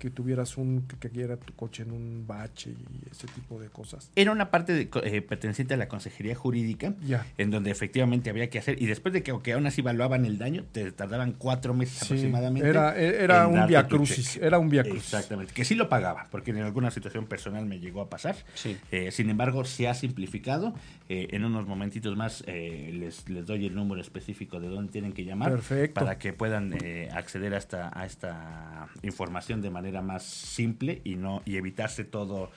[0.00, 4.10] que tuvieras un que cayera tu coche en un bache y ese tipo de cosas.
[4.16, 7.24] Era una parte de, eh, perteneciente a la consejería jurídica, Ya.
[7.38, 10.38] en donde efectivamente había que hacer, y después de que aunque aún así evaluaban el
[10.38, 12.68] daño, te tardaban cuatro meses Sí, aproximadamente.
[12.68, 15.12] era era un via crucis, era un via crucis.
[15.12, 18.36] Exactamente, que sí lo pagaba, porque en alguna situación personal me llegó a pasar.
[18.54, 18.76] Sí.
[18.90, 20.74] Eh, sin embargo, se ha simplificado.
[21.10, 25.12] Eh, en unos momentitos más eh, les, les doy el número específico de dónde tienen
[25.12, 26.00] que llamar Perfecto.
[26.00, 31.16] para que puedan eh, acceder a esta, a esta información de manera más simple y
[31.16, 32.50] no y evitarse todo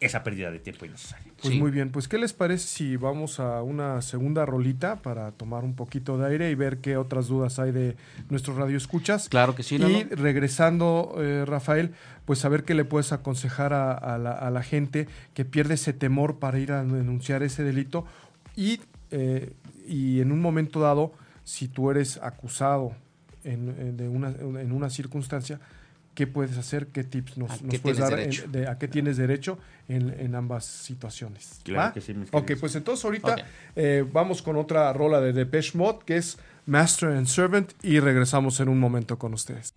[0.00, 1.32] esa pérdida de tiempo innecesaria.
[1.40, 1.60] Pues Sí.
[1.60, 5.74] muy bien, pues ¿qué les parece si vamos a una segunda rolita para tomar un
[5.74, 7.96] poquito de aire y ver qué otras dudas hay de
[8.28, 9.28] nuestros radioescuchas?
[9.28, 9.88] Claro que sí, ¿no?
[9.88, 11.92] Y regresando, eh, Rafael,
[12.26, 15.92] pues saber qué le puedes aconsejar a, a la, a la gente que pierde ese
[15.92, 18.04] temor para ir a denunciar ese delito
[18.56, 19.52] y, eh,
[19.86, 21.12] y en un momento dado,
[21.44, 22.92] si tú eres acusado
[23.44, 25.60] en, en- de una, en una circunstancia,
[26.14, 26.86] ¿qué puedes hacer?
[26.88, 28.12] ¿Qué tips nos, ¿A nos qué puedes dar?
[28.12, 28.48] en- derecho?
[28.48, 31.60] de- ¿A qué tienes derecho en, en ambas situaciones?
[31.64, 31.92] Claro ¿Va?
[31.92, 33.36] que sí, mis Ok, pues entonces ahorita
[33.76, 38.60] eh, vamos con otra rola de Depeche Mode que es Master and Servant y regresamos
[38.60, 39.74] en un momento con ustedes.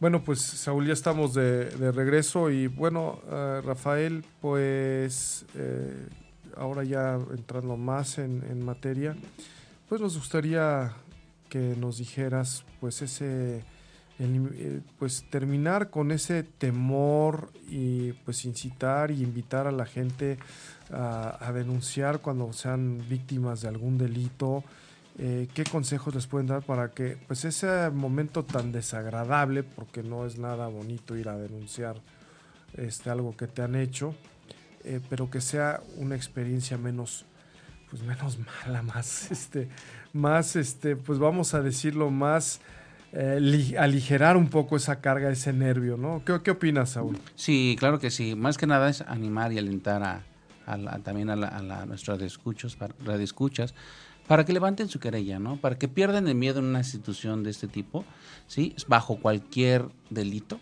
[0.00, 6.06] Bueno, pues Saúl, ya estamos de, de regreso y bueno, eh, Rafael, pues eh,
[6.58, 9.16] ahora ya entrando más en, materia,
[9.88, 10.92] pues nos gustaría
[11.48, 13.62] que nos dijeras, pues ese,
[14.18, 20.38] eh, pues terminar con ese temor y pues incitar y invitar a la gente
[20.92, 24.64] a, a denunciar cuando sean víctimas de algún delito.
[25.20, 30.24] Eh, ¿Qué consejos les pueden dar para que pues ese momento tan desagradable, porque no
[30.24, 31.96] es nada bonito ir a denunciar
[32.74, 34.14] este, algo que te han hecho,
[34.84, 37.24] eh, pero que sea una experiencia menos,
[37.90, 39.68] pues menos mala, más, este,
[40.12, 42.60] más, este, pues vamos a decirlo, más
[43.12, 46.22] eh, li- aligerar un poco esa carga, ese nervio, ¿no?
[46.24, 47.18] ¿Qué, opinas, Saúl?
[47.34, 48.34] Sí, claro que sí.
[48.34, 50.22] Más que nada es animar y alentar a,
[50.66, 53.74] a la- también a, la, a la- nuestros radioescuchas, para, radioescuchas
[54.26, 55.56] para que levanten su querella, ¿no?
[55.56, 58.04] Para que pierdan el miedo en una institución de este tipo,
[58.46, 58.74] ¿sí?
[58.86, 60.60] Bajo cualquier delito,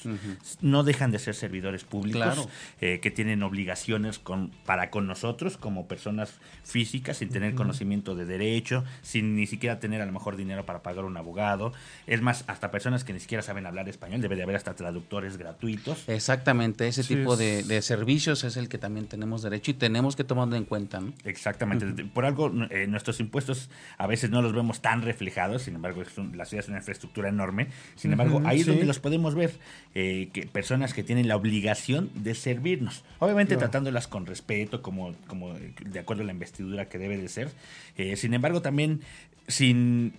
[0.60, 2.48] No dejan de ser servidores públicos Claro.
[2.80, 6.32] eh, que tienen obligaciones con, para con nosotros como personas
[6.64, 10.82] físicas, sin tener conocimiento de derecho, sin ni siquiera tener a lo mejor dinero para
[10.82, 11.72] pagar un abogado.
[12.06, 15.36] Es más, hasta personas que ni siquiera saben hablar español, debe de haber hasta traductores
[15.36, 16.08] gratuitos.
[16.08, 19.74] Exactamente, ese Sí, tipo es- de, de servicios es el que también tenemos derecho y
[19.74, 21.12] tenemos que tomarlo en cuenta, ¿no?
[21.24, 22.04] Exactamente.
[22.06, 26.16] Por algo, eh, nuestros impuestos a veces no los vemos tan reflejados, sin embargo, es
[26.18, 27.65] un- la ciudad es una infraestructura enorme.
[27.96, 28.70] Sin embargo, ahí es sí.
[28.70, 29.52] donde los podemos ver,
[29.94, 33.04] eh, que personas que tienen la obligación de servirnos.
[33.18, 33.70] Obviamente Claro.
[33.70, 37.50] tratándolas con respeto, como, como eh, de acuerdo a la investidura que debe de ser.
[37.96, 39.00] Eh, sin embargo, también
[39.48, 40.14] sin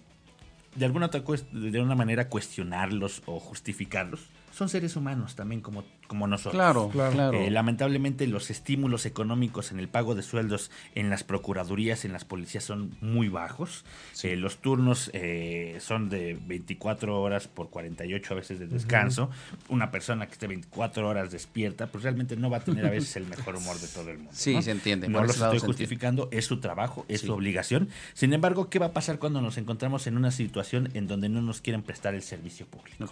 [0.76, 4.22] de alguna otra de una manera cuestionarlos o justificarlos.
[4.58, 6.54] Son seres humanos también como, como nosotros.
[6.54, 7.12] Claro, Claro.
[7.14, 7.38] claro.
[7.38, 12.26] Eh, lamentablemente los estímulos económicos en el pago de sueldos en las procuradurías, en las
[12.26, 13.86] policías son muy bajos.
[14.24, 19.30] Eh, los turnos eh, son de 24 horas por 48 a veces de descanso.
[19.70, 23.16] Una persona que esté 24 horas despierta, pues realmente no va a tener a veces
[23.18, 24.32] el mejor humor de todo el mundo.
[24.34, 24.62] Sí, ¿no?
[24.64, 27.28] se entiende, No lado estoy justificando, es su trabajo, es Sí.
[27.28, 27.90] su obligación.
[28.16, 31.30] Sin embargo, ¿qué va a pasar cuando nos encontramos en una situación situación en donde
[31.30, 33.12] no nos quieren prestar el servicio público.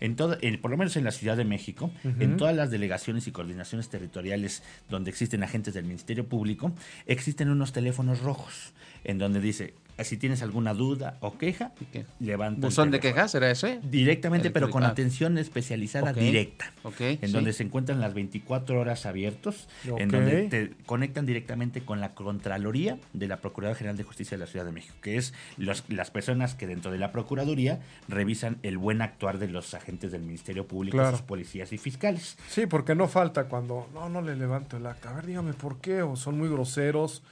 [0.00, 3.32] En todo, por lo menos en la Ciudad de México, en todas las delegaciones y
[3.32, 6.72] coordinaciones territoriales donde existen agentes del Ministerio Público,
[7.06, 8.72] existen unos teléfonos rojos
[9.04, 11.72] en donde dice si tienes alguna duda o queja,
[12.18, 12.66] levanta.
[12.66, 13.80] ¿Buzón de quejas era ese?
[13.82, 16.72] Directamente, pero con atención especializada directa.
[17.00, 22.10] en donde se encuentran las 24 horas abiertos, en donde te conectan directamente con la
[22.10, 26.10] Contraloría de la Procuraduría General de Justicia de la Ciudad de México, que es las
[26.10, 30.66] personas que dentro de la Procuraduría revisan el buen actuar de los agentes del Ministerio
[30.66, 32.36] Público, sus policías y fiscales.
[32.48, 35.10] Sí, porque no falta cuando, no, no le levanto el acta.
[35.10, 37.22] A ver, dígame por qué, o son muy groseros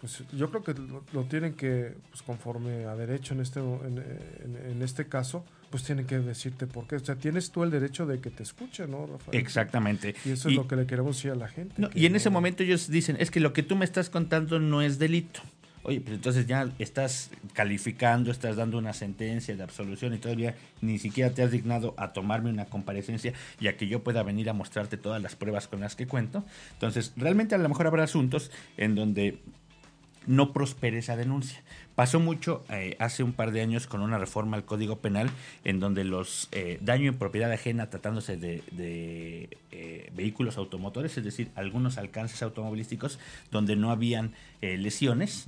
[0.00, 0.74] pues yo creo que
[1.12, 6.18] lo, tienen que, pues conforme a derecho en este, en, este caso, pues tienen que
[6.18, 6.96] decirte por qué.
[6.96, 9.38] O sea, tienes tú el derecho de que te escuchen, ¿no, Rafael?
[9.38, 10.14] Exactamente.
[10.24, 11.88] Y eso es lo que le queremos decir a la gente.
[11.94, 14.80] y en ese momento ellos dicen, es que lo que tú me estás contando no
[14.80, 15.40] es delito.
[15.82, 20.98] Oye, pues entonces ya estás calificando, estás dando una sentencia de absolución y todavía ni
[20.98, 24.52] siquiera te has dignado a tomarme una comparecencia y a que yo pueda venir a
[24.52, 26.44] mostrarte todas las pruebas con las que cuento.
[26.74, 29.38] Entonces, realmente a lo mejor habrá asuntos en donde
[30.26, 31.62] no prospere esa denuncia.
[31.94, 35.30] Pasó mucho eh, hace un par de años con una reforma al Código Penal
[35.64, 38.62] en donde los eh, daño en propiedad ajena tratándose de,
[39.70, 43.18] eh, vehículos automotores, es decir, algunos alcances automovilísticos
[43.50, 45.46] donde no habían lesiones,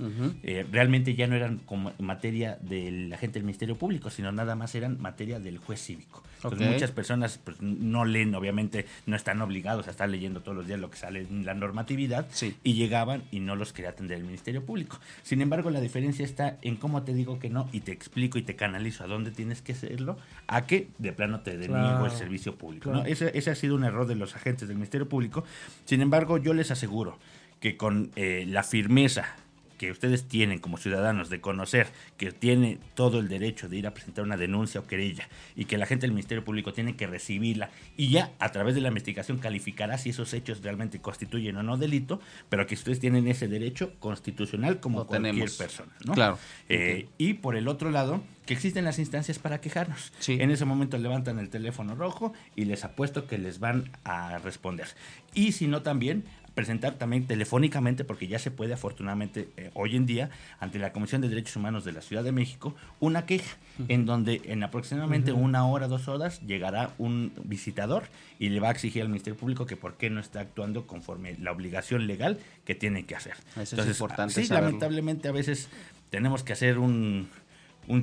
[0.71, 4.99] realmente ya no eran como materia del agente del Ministerio Público, sino nada más eran
[4.99, 6.23] materia del juez cívico.
[6.43, 10.67] Entonces muchas personas pues, no leen, obviamente no están obligados a estar leyendo todos los
[10.67, 12.27] días lo que sale en la normatividad
[12.63, 14.99] y llegaban y no los quería atender el Ministerio Público.
[15.23, 18.41] Sin embargo, la diferencia está en cómo te digo que no y te explico y
[18.41, 22.55] te canalizo a dónde tienes que hacerlo, a que de plano te deniego el servicio
[22.55, 22.93] público.
[23.05, 25.43] Ese, ese, ha sido un error de los agentes del Ministerio Público.
[25.85, 27.17] Sin embargo, yo les aseguro
[27.59, 29.37] que con eh, la firmeza
[29.83, 33.93] que ustedes tienen como ciudadanos de conocer que tiene todo el derecho de ir a
[33.93, 37.69] presentar una denuncia o querella y que la gente del Ministerio Público tiene que recibirla
[37.97, 41.75] y ya a través de la investigación calificará si esos hechos realmente constituyen o no
[41.75, 45.91] delito, pero que ustedes tienen ese derecho constitucional como cualquier persona.
[46.05, 46.13] ¿no?
[46.13, 46.39] Claro.
[46.69, 50.11] Eh, y por el otro lado, que existen las instancias para quejarnos.
[50.27, 54.87] En ese momento levantan el teléfono rojo y les apuesto que les van a responder.
[55.33, 60.05] Y si no también presentar también telefónicamente, porque ya se puede afortunadamente eh, hoy en
[60.05, 64.05] día, ante la Comisión de Derechos Humanos de la Ciudad de México, una queja en
[64.05, 68.03] donde en aproximadamente una hora, dos horas, llegará un visitador
[68.39, 71.35] y le va a exigir al Ministerio Público que por qué no está actuando conforme
[71.39, 73.33] la obligación legal que tiene que hacer.
[73.59, 74.33] Eso es importante.
[74.33, 75.69] Sí, lamentablemente a veces
[76.09, 77.29] tenemos que hacer un,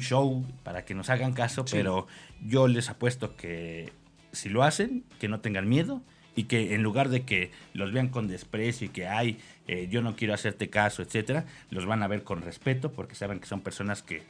[0.01, 2.07] show para que nos hagan caso, pero
[2.45, 3.93] yo les apuesto que
[4.33, 6.03] si lo hacen, que no tengan miedo,
[6.37, 10.03] y que en lugar de que los vean con desprecio y que ay eh, yo
[10.03, 13.61] no quiero hacerte caso etcétera los van a ver con respeto porque saben que son
[13.61, 14.23] personas que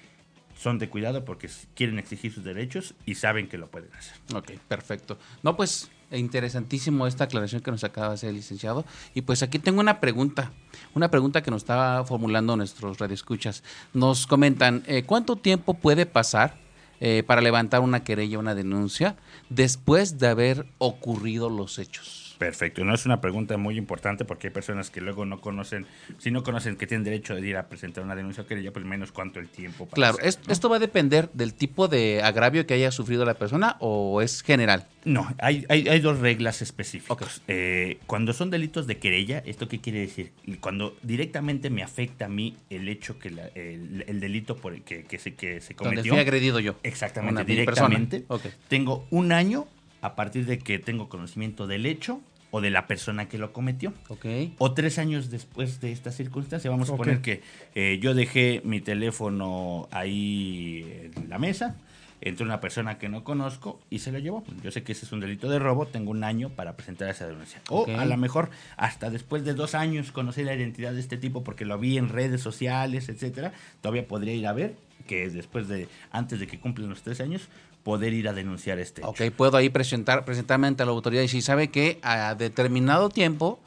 [0.61, 4.15] son de cuidado porque quieren exigir sus derechos y saben que lo pueden hacer.
[4.35, 5.17] Ok, perfecto.
[5.43, 8.85] No, pues interesantísimo esta aclaración que nos acaba de hacer el licenciado.
[9.15, 10.53] Y pues aquí tengo una pregunta,
[10.95, 13.63] una pregunta que nos estaba formulando nuestros radioescuchas.
[13.95, 16.55] Nos comentan, eh, ¿cuánto tiempo puede pasar
[17.01, 19.17] eh, para levantar una querella, una denuncia,
[19.49, 22.30] después de haber ocurrido los hechos.
[22.41, 25.85] Perfecto, no es una pregunta muy importante porque hay personas que luego no conocen,
[26.17, 28.87] si no conocen que tienen derecho de ir a presentar una denuncia o querella, pues
[28.87, 29.87] menos cuánto el tiempo.
[29.89, 34.23] claro, esto va a depender del tipo de agravio que haya sufrido la persona o
[34.23, 34.87] es general.
[35.05, 37.43] No, hay, hay, dos reglas específicas.
[37.47, 40.33] Eh, cuando son delitos de querella, ¿esto qué quiere decir?
[40.61, 45.35] Cuando directamente me afecta a mí el hecho que el, delito por que, que, se,
[45.35, 45.99] que se cometió.
[45.99, 46.77] Donde fui agredido yo.
[46.85, 48.25] Exactamente, directamente.
[48.69, 49.69] Tengo un año
[50.01, 53.93] a partir de que tengo conocimiento del hecho o de la persona que lo cometió.
[54.09, 54.55] Okay.
[54.59, 57.43] O tres años después de esta circunstancia, vamos a poner que
[57.75, 61.77] eh, yo dejé mi teléfono ahí en la mesa,
[62.21, 64.45] entró una persona que no conozco y se lo llevó.
[64.63, 67.27] Yo sé que ese es un delito de robo, tengo un año para presentar esa
[67.27, 67.61] denuncia.
[67.69, 71.43] O a lo mejor hasta después de dos años conocí la identidad de este tipo
[71.45, 74.75] porque lo vi en redes sociales, etcétera, todavía podría ir a ver
[75.07, 77.49] que después de, antes de que cumplan los tres años,
[77.83, 79.11] poder ir a denunciar este hecho.
[79.11, 83.59] Ok, puedo ahí presentar, presentarme ante la autoridad y si sabe que a determinado tiempo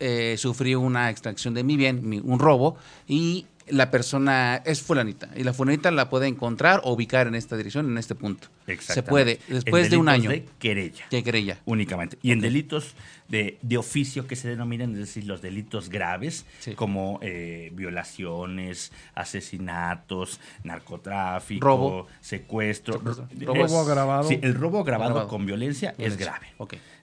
[0.00, 2.76] eh, sufrí una extracción de mi bien, un robo,
[3.06, 7.56] y la persona es fulanita y la fulanita la puede encontrar o ubicar en esta
[7.56, 8.48] dirección, en este punto.
[8.80, 10.30] Se puede, después de un año.
[10.30, 11.06] De querella.
[11.10, 11.58] De querella.
[11.64, 12.18] Únicamente.
[12.22, 12.94] Y en delitos
[13.28, 16.44] de, de, oficio que se denominan, es decir, los delitos graves,
[16.76, 22.06] como eh, violaciones, asesinatos, narcotráfico, robo.
[22.20, 23.00] secuestro.
[23.00, 24.28] robo agravado.
[24.28, 26.48] Sí, el robo agravado, con violencia, es grave.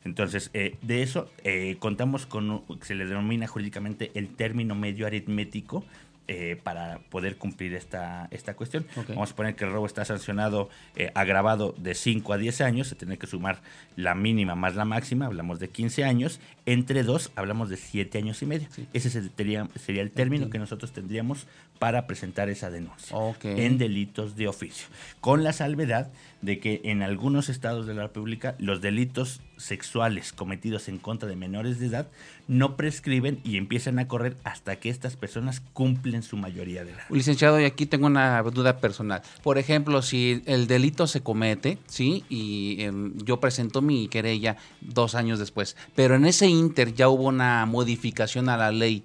[0.03, 5.83] Entonces, eh, de eso eh, contamos con, se le denomina jurídicamente el término medio aritmético
[6.27, 8.85] eh, para poder cumplir esta, esta cuestión.
[9.09, 12.87] Vamos a poner que el robo está sancionado eh, agravado de 5 a 10 años,
[12.87, 13.61] se tiene que sumar
[13.95, 18.41] la mínima más la máxima, hablamos de 15 años, entre dos hablamos de 7 años
[18.41, 18.67] y medio.
[18.93, 21.45] Ese sería, sería el término que nosotros tendríamos
[21.79, 24.87] para presentar esa denuncia en delitos de oficio,
[25.21, 26.11] con la salvedad
[26.41, 31.35] de que en algunos estados de la República los delitos sexuales cometidos en contra de
[31.35, 32.07] menores de edad
[32.47, 37.03] no prescriben y empiezan a correr hasta que estas personas cumplen su mayoría de edad.
[37.09, 39.21] Licenciado, y aquí tengo una duda personal.
[39.41, 42.23] Por ejemplo, si el delito se comete, ¿sí?
[42.29, 47.23] Y em, yo presento mi querella dos años después, pero en ese inter ya hubo
[47.23, 49.03] una modificación a la ley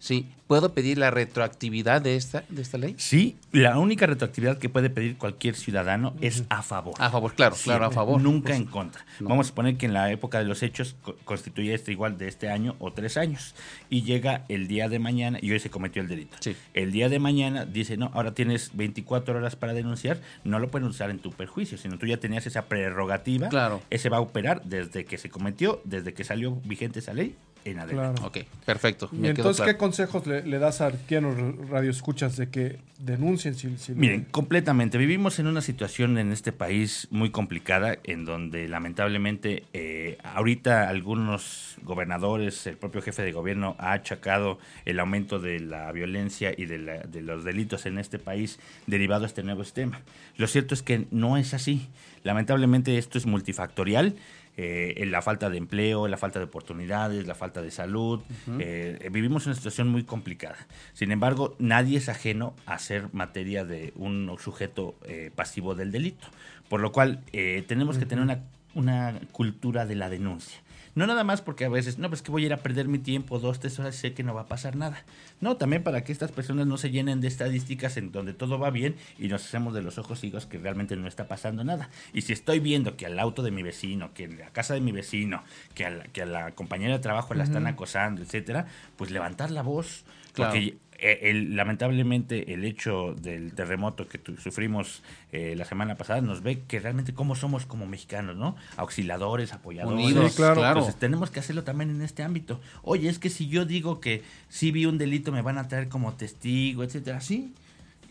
[0.00, 2.94] Sí, ¿puedo pedir la retroactividad de esta, de esta ley?
[2.96, 6.94] Sí, la única retroactividad que puede pedir cualquier ciudadano es a favor.
[6.98, 8.20] A favor, claro, claro, a favor.
[8.20, 9.04] Nunca en contra.
[9.20, 10.96] Vamos a suponer que en la época de los hechos
[11.26, 13.54] constituye este igual de este año o tres años.
[13.90, 16.38] Y llega el día de mañana y hoy se cometió el delito.
[16.40, 16.56] Sí.
[16.72, 20.88] El día de mañana dice, no, ahora tienes 24 horas para denunciar, no lo pueden
[20.88, 23.50] usar en tu perjuicio, sino tú ya tenías esa prerrogativa.
[23.50, 23.82] Claro.
[23.90, 27.78] Ese va a operar desde que se cometió, desde que salió vigente esa ley en
[27.78, 28.22] adelante.
[28.24, 29.08] Ok, perfecto.
[29.12, 31.36] ¿Y entonces qué consejos le, das a quienes
[31.68, 34.98] radio escuchas de que denuncien si, Miren, completamente.
[34.98, 41.76] Vivimos en una situación en este país muy complicada en donde lamentablemente eh, ahorita algunos
[41.82, 46.78] gobernadores, el propio jefe de gobierno ha achacado el aumento de la violencia y de,
[46.78, 50.00] de los delitos en este país derivado de este nuevo sistema.
[50.36, 51.88] Lo cierto es que no es así.
[52.22, 54.14] Lamentablemente esto es multifactorial
[54.62, 58.20] eh, la falta de empleo, la falta de oportunidades, la falta de salud.
[58.58, 60.56] Eh, vivimos una situación muy complicada.
[60.92, 66.28] Sin embargo, nadie es ajeno a ser materia de un sujeto eh, pasivo del delito.
[66.68, 68.40] Por lo cual, eh, tenemos que tener una,
[68.74, 70.60] una cultura de la denuncia.
[70.94, 72.98] No nada más porque a veces, no, pues que voy a ir a perder mi
[72.98, 75.04] tiempo dos, tres horas y sé que no va a pasar nada.
[75.40, 78.70] No, también para que estas personas no se llenen de estadísticas en donde todo va
[78.70, 81.90] bien y nos hacemos de los ojos ciegos que realmente no está pasando nada.
[82.12, 84.80] Y si estoy viendo que al auto de mi vecino, que en la casa de
[84.80, 85.42] mi vecino,
[85.74, 88.66] que a la, que a la compañera de trabajo la están acosando, etcétera,
[88.96, 90.04] pues levantar la voz.
[90.34, 96.62] Porque eh, lamentablemente el hecho del terremoto que sufrimos eh, la semana pasada nos ve
[96.66, 98.56] que realmente cómo somos como mexicanos, ¿no?
[98.76, 100.34] Auxiladores, apoyadores.
[100.34, 100.66] claro.
[100.66, 102.60] Entonces tenemos que hacerlo también en este ámbito.
[102.82, 105.88] Oye, es que si yo digo que sí vi un delito me van a traer
[105.88, 107.54] como testigo, etcétera, sí.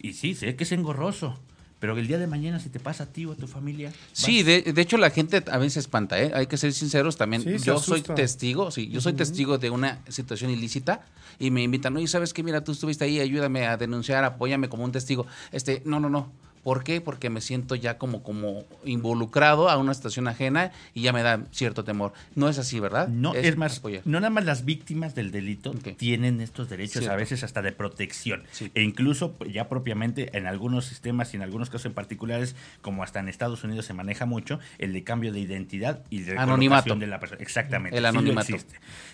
[0.02, 1.38] Y sí, sé que es engorroso.
[1.80, 3.92] Pero el día de mañana, si te pasa a ti o a tu familia.
[4.12, 6.32] Sí, de, de, hecho la gente a veces espanta, ¿eh?
[6.34, 7.44] Hay que ser sinceros también.
[7.60, 11.06] yo soy testigo, sí, yo soy testigo de una situación ilícita
[11.40, 12.44] y me invitan, oye, ¿sabes qué?
[12.44, 15.26] Mira, tú estuviste ahí, ayúdame a denunciar, apóyame como un testigo.
[15.52, 17.02] Este, no, no, no ¿Por qué?
[17.02, 21.44] Porque me siento ya como, como involucrado a una situación ajena y ya me da
[21.52, 22.14] cierto temor.
[22.36, 23.08] No es así, ¿verdad?
[23.08, 27.44] No, es, más, no nada más las víctimas del delito tienen estos derechos a veces
[27.44, 28.44] hasta de protección.
[28.74, 33.20] E incluso ya propiamente en algunos sistemas y en algunos casos en particulares, como hasta
[33.20, 37.08] en Estados Unidos se maneja mucho, el de cambio de identidad y de anonimato de
[37.08, 37.42] la persona.
[37.42, 37.98] Exactamente.
[37.98, 38.54] El anonimato.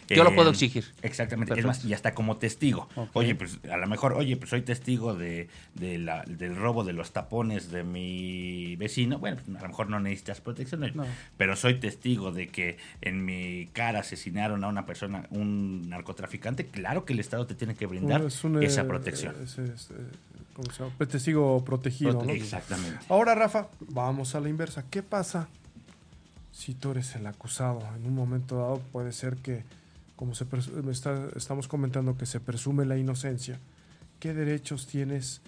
[0.10, 0.86] Yo lo puedo exigir.
[1.02, 1.58] Exactamente.
[1.60, 2.90] Es más, y hasta como testigo.
[3.14, 7.12] Oye, pues a lo mejor, oye, pues soy testigo de, la, del robo de los
[7.12, 10.94] tapones de mi vecino, bueno, pues, a lo mejor no necesitas protección,
[11.38, 17.04] pero soy testigo de que en mi cara asesinaron a una persona, un narcotraficante, claro
[17.04, 19.36] que el Estado te tiene que brindar esa eh, protección.
[19.44, 19.60] Es,
[20.98, 22.24] pues, Testigo protegido.
[22.30, 23.00] Exactamente.
[23.10, 24.86] Ahora, Rafa, vamos a la inversa.
[24.90, 25.50] ¿Qué pasa
[26.54, 27.82] si tú eres el acusado?
[27.98, 29.64] En un momento dado puede ser que,
[30.16, 30.46] como se
[31.36, 33.60] estamos comentando, que se presume la inocencia.
[34.22, 35.42] ¿Qué derechos tienes?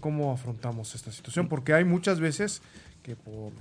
[0.00, 2.62] Cómo afrontamos esta situación, porque hay muchas veces
[3.02, 3.52] que por,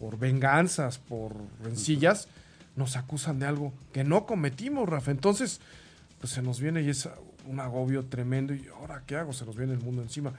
[0.00, 1.32] por venganzas, por
[1.62, 2.28] rencillas,
[2.76, 5.10] nos acusan de algo que no cometimos, Rafa.
[5.10, 5.60] Entonces,
[6.20, 7.08] pues se nos viene y es
[7.46, 10.32] un agobio tremendo y ahora qué hago, se nos viene el mundo encima.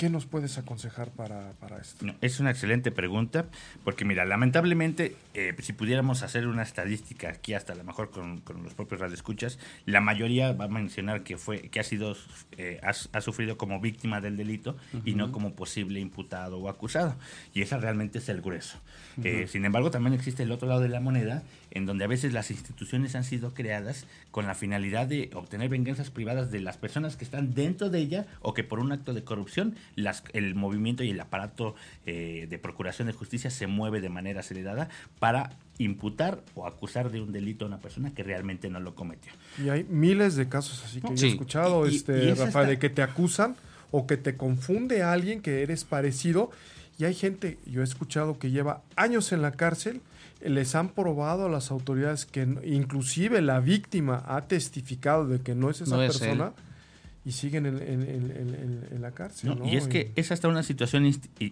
[0.00, 2.06] ¿Qué nos puedes aconsejar para, esto?
[2.22, 3.44] es una excelente pregunta,
[3.84, 8.42] porque mira, lamentablemente, eh, si pudiéramos hacer una estadística aquí, hasta a lo mejor con,
[8.64, 12.16] los propios radioescuchas, la mayoría va a mencionar que fue que ha sido
[12.56, 14.74] eh, ha, sufrido como víctima del delito
[15.04, 17.14] y no como posible imputado o acusado.
[17.52, 18.78] Y esa realmente es el grueso.
[19.22, 22.32] Eh, sin embargo, también existe el otro lado de la moneda, en donde a veces
[22.32, 27.16] las instituciones han sido creadas con la finalidad de obtener venganzas privadas de las personas
[27.16, 31.04] que están dentro de ella o que por un acto de corrupción las, el movimiento
[31.04, 31.74] y el aparato
[32.06, 37.20] eh, de procuración de justicia se mueve de manera acelerada para imputar o acusar de
[37.20, 39.32] un delito a una persona que realmente no lo cometió.
[39.64, 43.56] Y hay miles de casos así que he escuchado, este, Rafael, de que te acusan
[43.90, 46.50] o que te confunde a alguien que eres parecido.
[46.98, 50.02] Y hay gente, yo he escuchado que lleva años en la cárcel
[50.42, 55.70] les han probado a las autoridades que inclusive la víctima ha testificado de que no
[55.70, 56.52] es esa persona
[57.22, 59.58] y siguen en, en, la cárcel.
[59.64, 61.04] Y es que es hasta una situación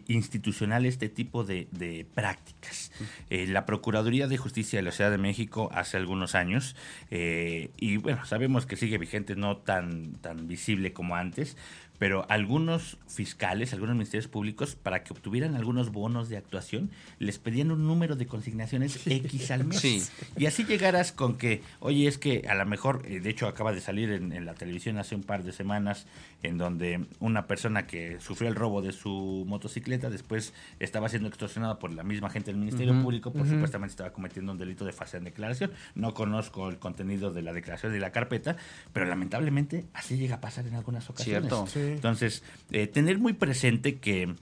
[0.07, 2.91] institucional este tipo de, prácticas.
[3.29, 6.75] Eh, la Procuraduría de Justicia de la Ciudad de México hace algunos años,
[7.11, 11.57] eh, y bueno, sabemos que sigue vigente, no tan, tan visible como antes,
[11.99, 17.71] pero algunos fiscales, algunos ministerios públicos, para que obtuvieran algunos bonos de actuación, les pedían
[17.71, 20.13] un número de consignaciones X al mes.
[20.37, 23.73] Y así llegaras con que, oye, es que a lo mejor, eh, de hecho acaba
[23.73, 26.07] de salir en, la televisión hace un par de semanas,
[26.43, 31.79] en donde una persona que sufrió el robo de su motocicleta, después estaba siendo extorsionada
[31.79, 35.19] por la misma gente del Ministerio Público, por supuestamente estaba cometiendo un delito de falsa
[35.19, 35.73] declaración.
[35.95, 38.57] No conozco el contenido de la declaración de la carpeta,
[38.93, 41.51] pero lamentablemente así llega a pasar en algunas ocasiones.
[41.51, 41.79] Cierto.
[41.79, 44.35] Entonces, eh, tener muy presente que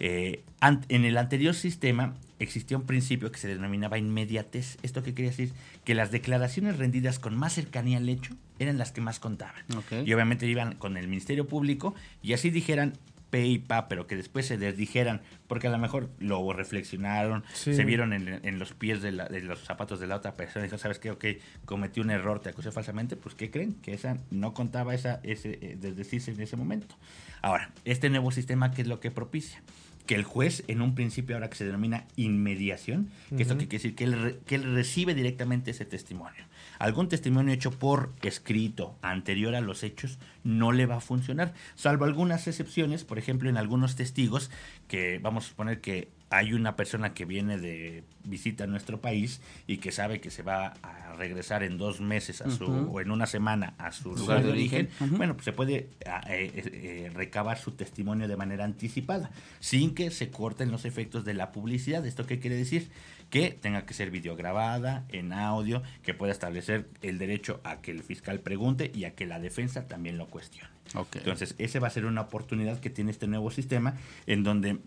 [0.00, 0.42] eh,
[0.88, 4.78] en el anterior sistema existía un principio que se denominaba inmediatez.
[4.82, 5.52] ¿Esto qué quería decir?
[5.84, 9.64] Que las declaraciones rendidas con más cercanía al hecho eran las que más contaban.
[10.04, 12.94] Y obviamente iban con el Ministerio Público y así dijeran,
[13.42, 18.12] y pa, pero que después se desdijeran, porque a lo mejor lo reflexionaron, se vieron
[18.12, 21.10] en, los pies de, los zapatos de la otra persona y dijeron, ¿sabes qué?
[21.10, 21.24] Ok,
[21.64, 23.74] cometí un error, te acusé falsamente, pues ¿qué creen?
[23.74, 26.96] Que esa no contaba esa, ese eh, desdecirse en ese momento.
[27.42, 29.62] Ahora, este nuevo sistema, ¿qué es lo que propicia?
[30.06, 33.94] Que el juez, en un principio ahora que se denomina inmediación, que esto quiere decir
[33.94, 36.44] que él, que él recibe directamente ese testimonio.
[36.78, 42.04] Algún testimonio hecho por escrito anterior a los hechos no le va a funcionar, salvo
[42.04, 44.50] algunas excepciones, por ejemplo, en algunos testigos
[44.88, 49.40] que vamos a suponer que hay una persona que viene de visita a nuestro país
[49.66, 53.10] y que sabe que se va a regresar en dos meses a su, o en
[53.10, 55.90] una semana a su lugar de origen, bueno, pues se puede eh,
[56.28, 59.30] eh, recabar su testimonio de manera anticipada,
[59.60, 62.04] sin que se corten los efectos de la publicidad.
[62.04, 62.90] ¿Esto qué quiere decir?
[63.30, 68.04] que tenga que ser videograbada, en audio, que pueda establecer el derecho a que el
[68.04, 70.68] fiscal pregunte y a que la defensa también lo cuestione.
[71.14, 73.94] Entonces, ese va a ser una oportunidad que tiene este nuevo sistema
[74.26, 74.78] en donde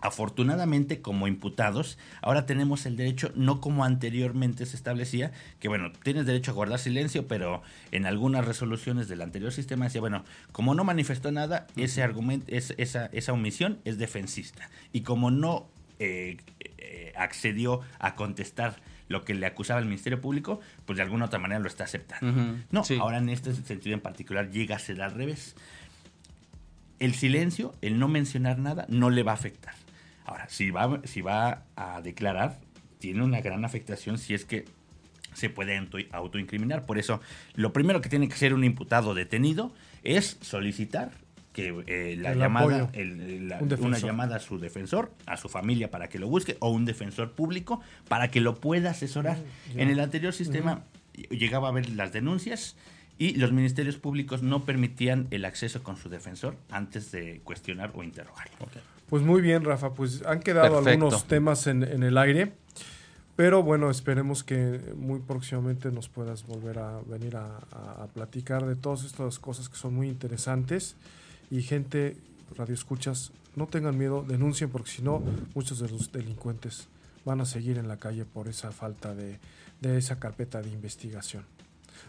[0.00, 6.26] Afortunadamente, como imputados, ahora tenemos el derecho, no como anteriormente se establecía, que bueno, tienes
[6.26, 10.84] derecho a guardar silencio, pero en algunas resoluciones del anterior sistema decía, bueno, como no
[10.84, 14.70] manifestó nada, ese argumento, esa, esa omisión es defensista.
[14.92, 16.38] Y como no eh,
[16.78, 18.76] eh, accedió a contestar
[19.08, 22.56] lo que le acusaba el Ministerio Público, pues de alguna otra manera lo está aceptando.
[22.70, 25.56] No, ahora en este sentido en particular llega a ser al revés.
[27.00, 29.74] El silencio, el no mencionar nada, no le va a afectar.
[30.24, 32.60] Ahora, si va, si va a declarar,
[32.98, 34.64] tiene una gran afectación si es que
[35.32, 35.80] se puede
[36.12, 36.86] autoincriminar.
[36.86, 37.20] Por eso,
[37.54, 41.12] lo primero que tiene que hacer un imputado detenido es solicitar
[41.52, 42.90] que eh, la llamada,
[43.80, 47.32] una llamada a su defensor, a su familia para que lo busque, o un defensor
[47.32, 49.38] público para que lo pueda asesorar.
[49.74, 50.84] Mm, en el anterior sistema
[51.30, 52.76] llegaba a ver las denuncias
[53.18, 58.02] y los ministerios públicos no permitían el acceso con su defensor antes de cuestionar o
[58.02, 58.56] interrogarlo.
[59.10, 62.52] Pues muy bien, Rafa, pues han quedado algunos temas en, el aire.
[63.36, 69.04] Pero bueno, esperemos que muy próximamente nos puedas volver a venir a platicar de todas
[69.04, 70.94] estas cosas que son muy interesantes.
[71.50, 72.16] Y gente,
[72.56, 75.22] radio escuchas, no tengan miedo, denuncien porque si no,
[75.54, 76.86] muchos de los delincuentes
[77.24, 79.38] van a seguir en la calle por esa falta de,
[79.80, 81.44] de esa carpeta de investigación.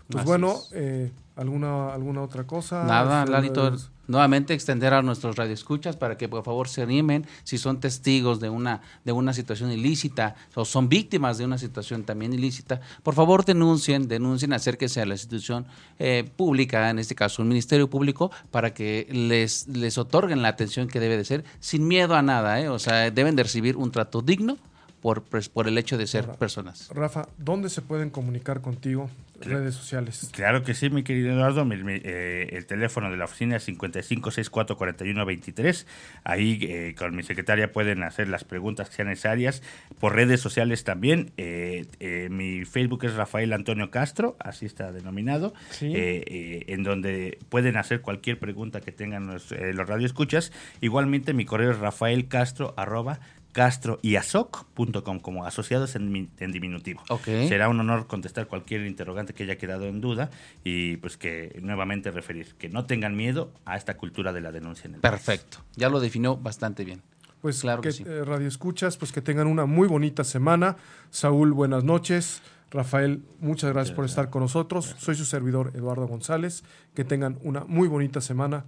[0.08, 2.84] Pues bueno, eh, ¿alguna, ¿alguna otra cosa?
[2.84, 3.78] Nada, Lalito,
[4.12, 8.50] nuevamente extender a nuestros radioescuchas para que por favor se animen si son testigos de
[8.50, 13.46] una, de una situación ilícita o son víctimas de una situación también ilícita, por favor
[13.46, 15.66] denuncien, denuncien, acérquense a la institución
[15.98, 20.88] eh, pública, en este caso un ministerio público, para que les, les otorguen la atención
[20.88, 22.70] que debe de ser, sin miedo a nada, ¿eh?
[22.70, 24.58] o sea, deben de recibir un trato digno
[25.02, 26.90] por, por el hecho de ser personas.
[26.94, 29.10] Rafa, ¿dónde se pueden comunicar contigo?
[29.42, 30.30] Redes sociales.
[30.32, 31.68] Claro que sí, mi querido Eduardo.
[31.72, 35.86] Eh, el teléfono de la oficina es 55644123.
[36.24, 39.64] Ahí eh, con mi secretaria pueden hacer las preguntas que sean necesarias.
[40.00, 41.32] Por redes sociales también.
[41.38, 41.88] Eh,
[42.30, 45.54] mi Facebook es Rafael Antonio Castro, así está denominado.
[45.82, 50.52] en donde pueden hacer cualquier pregunta que tengan los, los radioescuchas.
[50.82, 53.22] Igualmente mi correo es rafaelcastro arroba
[53.52, 57.02] Castro y asoc.com como asociados en, diminutivo.
[57.24, 60.30] Será un honor contestar cualquier interrogante que haya quedado en duda
[60.64, 64.88] y pues que nuevamente referir que no tengan miedo a esta cultura de la denuncia
[64.88, 67.02] en el Perfecto, ya lo definió bastante bien.
[67.42, 70.78] Pues claro que, eh, Radio Escuchas, pues que tengan una muy bonita semana.
[71.10, 72.42] Saúl, buenas noches.
[72.70, 74.96] Rafael, muchas gracias por estar con nosotros.
[75.00, 76.64] Soy su servidor Eduardo González.
[76.94, 78.66] Que tengan una muy bonita semana.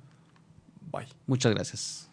[0.92, 1.08] Bye.
[1.28, 2.13] Muchas gracias.